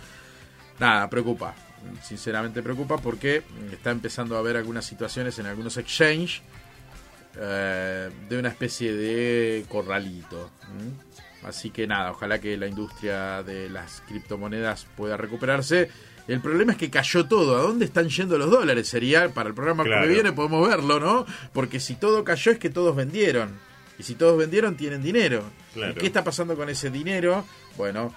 [0.80, 1.56] Nada, preocupa.
[2.02, 6.42] Sinceramente preocupa porque está empezando a haber algunas situaciones en algunos exchange
[7.38, 10.52] eh, de una especie de corralito.
[11.44, 15.90] Así que nada, ojalá que la industria de las criptomonedas pueda recuperarse.
[16.28, 17.58] El problema es que cayó todo.
[17.58, 18.88] ¿A dónde están yendo los dólares?
[18.88, 20.04] Sería para el programa Claro.
[20.08, 21.26] que viene podemos verlo, ¿no?
[21.54, 23.58] Porque si todo cayó es que todos vendieron.
[23.98, 25.44] Y si todos vendieron tienen dinero.
[25.74, 25.94] Claro.
[25.94, 27.46] ¿Y qué está pasando con ese dinero?
[27.78, 28.14] Bueno,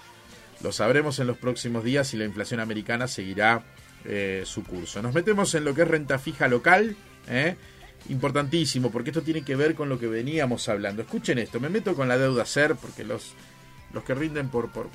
[0.61, 3.63] lo sabremos en los próximos días si la inflación americana seguirá
[4.05, 5.01] eh, su curso.
[5.01, 6.95] Nos metemos en lo que es renta fija local.
[7.27, 7.55] ¿eh?
[8.09, 11.01] Importantísimo, porque esto tiene que ver con lo que veníamos hablando.
[11.01, 13.33] Escuchen esto, me meto con la deuda SER, porque los,
[13.93, 14.89] los que rinden por, por,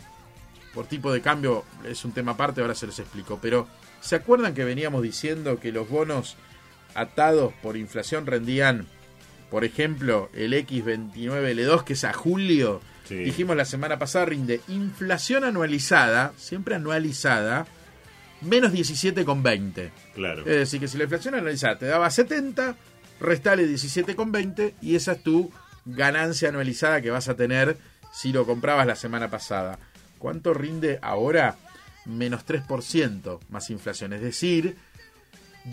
[0.75, 3.39] por tipo de cambio es un tema aparte, ahora se los explico.
[3.41, 3.67] Pero,
[4.01, 6.37] ¿se acuerdan que veníamos diciendo que los bonos
[6.95, 8.87] atados por inflación rendían,
[9.51, 12.83] por ejemplo, el X29L2, que es a julio?
[13.09, 13.15] Sí.
[13.17, 17.67] Dijimos la semana pasada, rinde inflación anualizada, siempre anualizada,
[18.43, 19.91] menos 17,20.
[20.15, 20.41] Claro.
[20.41, 22.77] Es decir, que si la inflación anualizada te daba 70,
[23.21, 25.51] restale 17,20 y esa es tu
[25.85, 27.77] ganancia anualizada que vas a tener
[28.13, 29.79] si lo comprabas la semana pasada.
[30.19, 31.57] ¿Cuánto rinde ahora?
[32.07, 34.13] Menos 3% más inflación.
[34.13, 34.77] Es decir,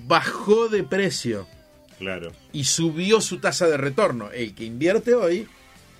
[0.08, 1.48] bajó de precio
[1.98, 2.32] Claro.
[2.52, 4.32] y subió su tasa de retorno.
[4.32, 5.48] El que invierte hoy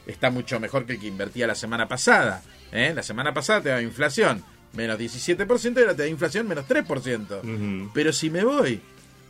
[0.06, 2.44] está mucho mejor que el que invertía la semana pasada.
[2.72, 2.92] ¿eh?
[2.94, 4.44] La semana pasada te daba inflación
[4.74, 7.40] menos 17% y ahora te da inflación menos 3%.
[7.44, 7.92] Ujú.
[7.94, 8.82] Pero si me voy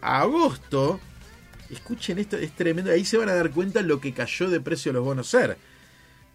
[0.02, 1.00] a agosto,
[1.70, 2.92] escuchen esto, es tremendo.
[2.92, 5.58] Ahí se van a dar cuenta lo que cayó de precio los bonos SER.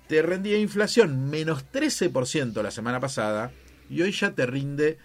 [0.09, 3.53] Te rendía inflación menos 13% la semana pasada
[3.89, 4.99] y hoy ya te rinde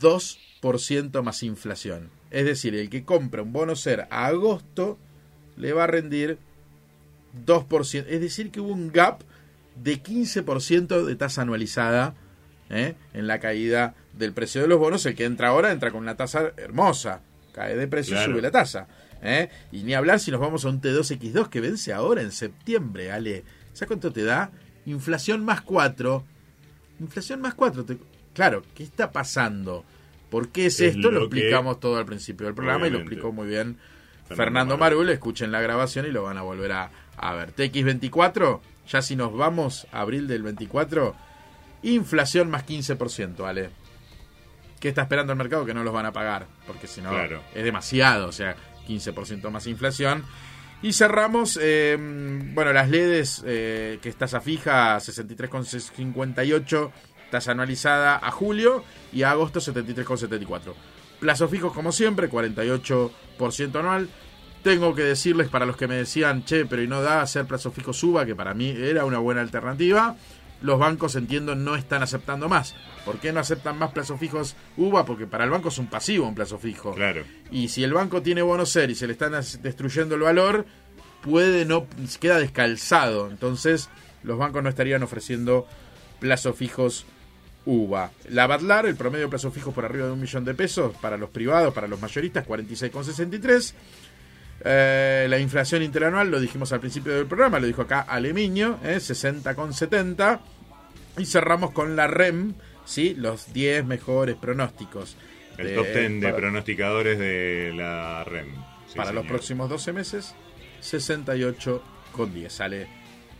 [0.00, 2.10] 2% más inflación.
[2.30, 4.98] Es decir, el que compra un bono SER a agosto
[5.56, 6.38] le va a rendir
[7.46, 8.04] 2%.
[8.08, 9.22] Es decir, que hubo un gap
[9.76, 12.14] de 15% de tasa anualizada
[12.70, 12.94] ¿eh?
[13.14, 15.04] en la caída del precio de los bonos.
[15.06, 17.20] El que entra ahora entra con una tasa hermosa.
[17.52, 18.32] Cae de precio y Claro.
[18.32, 18.86] sube la tasa.
[19.22, 19.48] ¿Eh?
[19.72, 23.44] Y ni hablar si nos vamos a un T2X2 que vence ahora en septiembre, Ale.
[23.72, 24.50] ¿Sabes cuánto te da?
[24.86, 26.24] Inflación más 4.
[27.00, 27.84] Inflación más 4.
[27.84, 27.98] Te-
[28.34, 29.84] Claro, ¿qué está pasando?
[30.30, 31.10] ¿Por qué es, Es esto?
[31.10, 33.76] Lo, lo que- explicamos todo al principio del programa y lo explicó muy bien
[34.28, 35.10] Fernando Fernando Marul.
[35.10, 37.52] Escuchen la grabación y lo van a volver a, a ver.
[37.54, 41.14] TX24 Ya si nos vamos a abril del 24,
[41.82, 43.70] inflación más 15%, ¿vale?
[44.78, 45.64] ¿Qué está esperando el mercado?
[45.66, 47.42] Que no los van a pagar, porque si no Claro.
[47.54, 48.56] es demasiado, o sea,
[48.88, 50.24] 15% más inflación.
[50.82, 51.96] Y cerramos, eh,
[52.54, 56.90] bueno, las LEDs, eh, que es tasa fija, 63,58,
[57.30, 60.74] tasa anualizada a julio y a agosto 73,74.
[61.20, 64.08] Plazos fijos como siempre, 48% anual.
[64.62, 67.70] Tengo que decirles para los que me decían, che, pero y no da hacer plazo
[67.70, 70.16] fijo suba, que para mí era una buena alternativa.
[70.62, 72.74] Los bancos, entiendo, no están aceptando más.
[73.04, 75.04] ¿Por qué no aceptan más plazos fijos UVA?
[75.06, 76.94] Porque para el banco es un pasivo un plazo fijo.
[76.94, 77.24] Claro.
[77.50, 79.32] Y si el banco tiene bono ser y se le están
[79.62, 80.66] destruyendo el valor,
[81.22, 81.86] puede no
[82.20, 83.30] queda descalzado.
[83.30, 83.88] Entonces,
[84.22, 85.66] los bancos no estarían ofreciendo
[86.18, 87.06] plazos fijos
[87.64, 88.10] UVA.
[88.28, 91.16] La Batlar, el promedio de plazos fijos por arriba de un millón de pesos para
[91.16, 93.74] los privados, para los mayoristas, 46,63.
[94.62, 98.96] Eh, la inflación interanual, lo dijimos al principio del programa, lo dijo acá Alemiño, eh,
[99.00, 100.40] 60,70.
[101.18, 102.54] Y cerramos con la REM,
[102.84, 103.14] ¿sí?
[103.16, 105.16] los 10 mejores pronósticos.
[105.58, 108.48] El de- top 10 de para- pronosticadores de la REM.
[108.88, 109.26] Sí, para los señor.
[109.26, 110.34] próximos 12 meses,
[110.80, 111.82] 68
[112.12, 112.84] con 10 sale.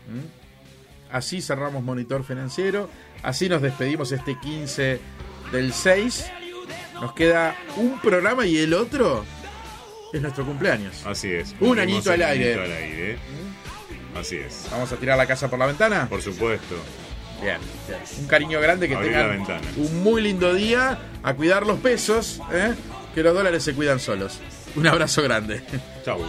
[0.07, 1.13] ¿Mm?
[1.15, 2.89] Así cerramos Monitor Financiero.
[3.23, 4.99] Así nos despedimos este 15
[5.51, 6.31] del 6.
[7.01, 9.25] Nos queda un programa y el otro
[10.13, 11.05] es nuestro cumpleaños.
[11.05, 11.55] Así es.
[11.59, 12.53] Un añito al aire.
[12.53, 13.17] añito al aire.
[14.19, 14.67] Así es.
[14.71, 16.07] Vamos a tirar la casa por la ventana.
[16.09, 16.75] Por supuesto.
[17.41, 17.57] Bien,
[17.87, 17.99] bien.
[18.19, 19.67] Un cariño grande que Abrir la tengan ventana.
[19.77, 20.99] un muy lindo día.
[21.23, 22.73] A cuidar los pesos, ¿eh?
[23.15, 24.39] que los dólares se cuidan solos.
[24.75, 25.61] Un abrazo grande.
[26.03, 26.19] Chau.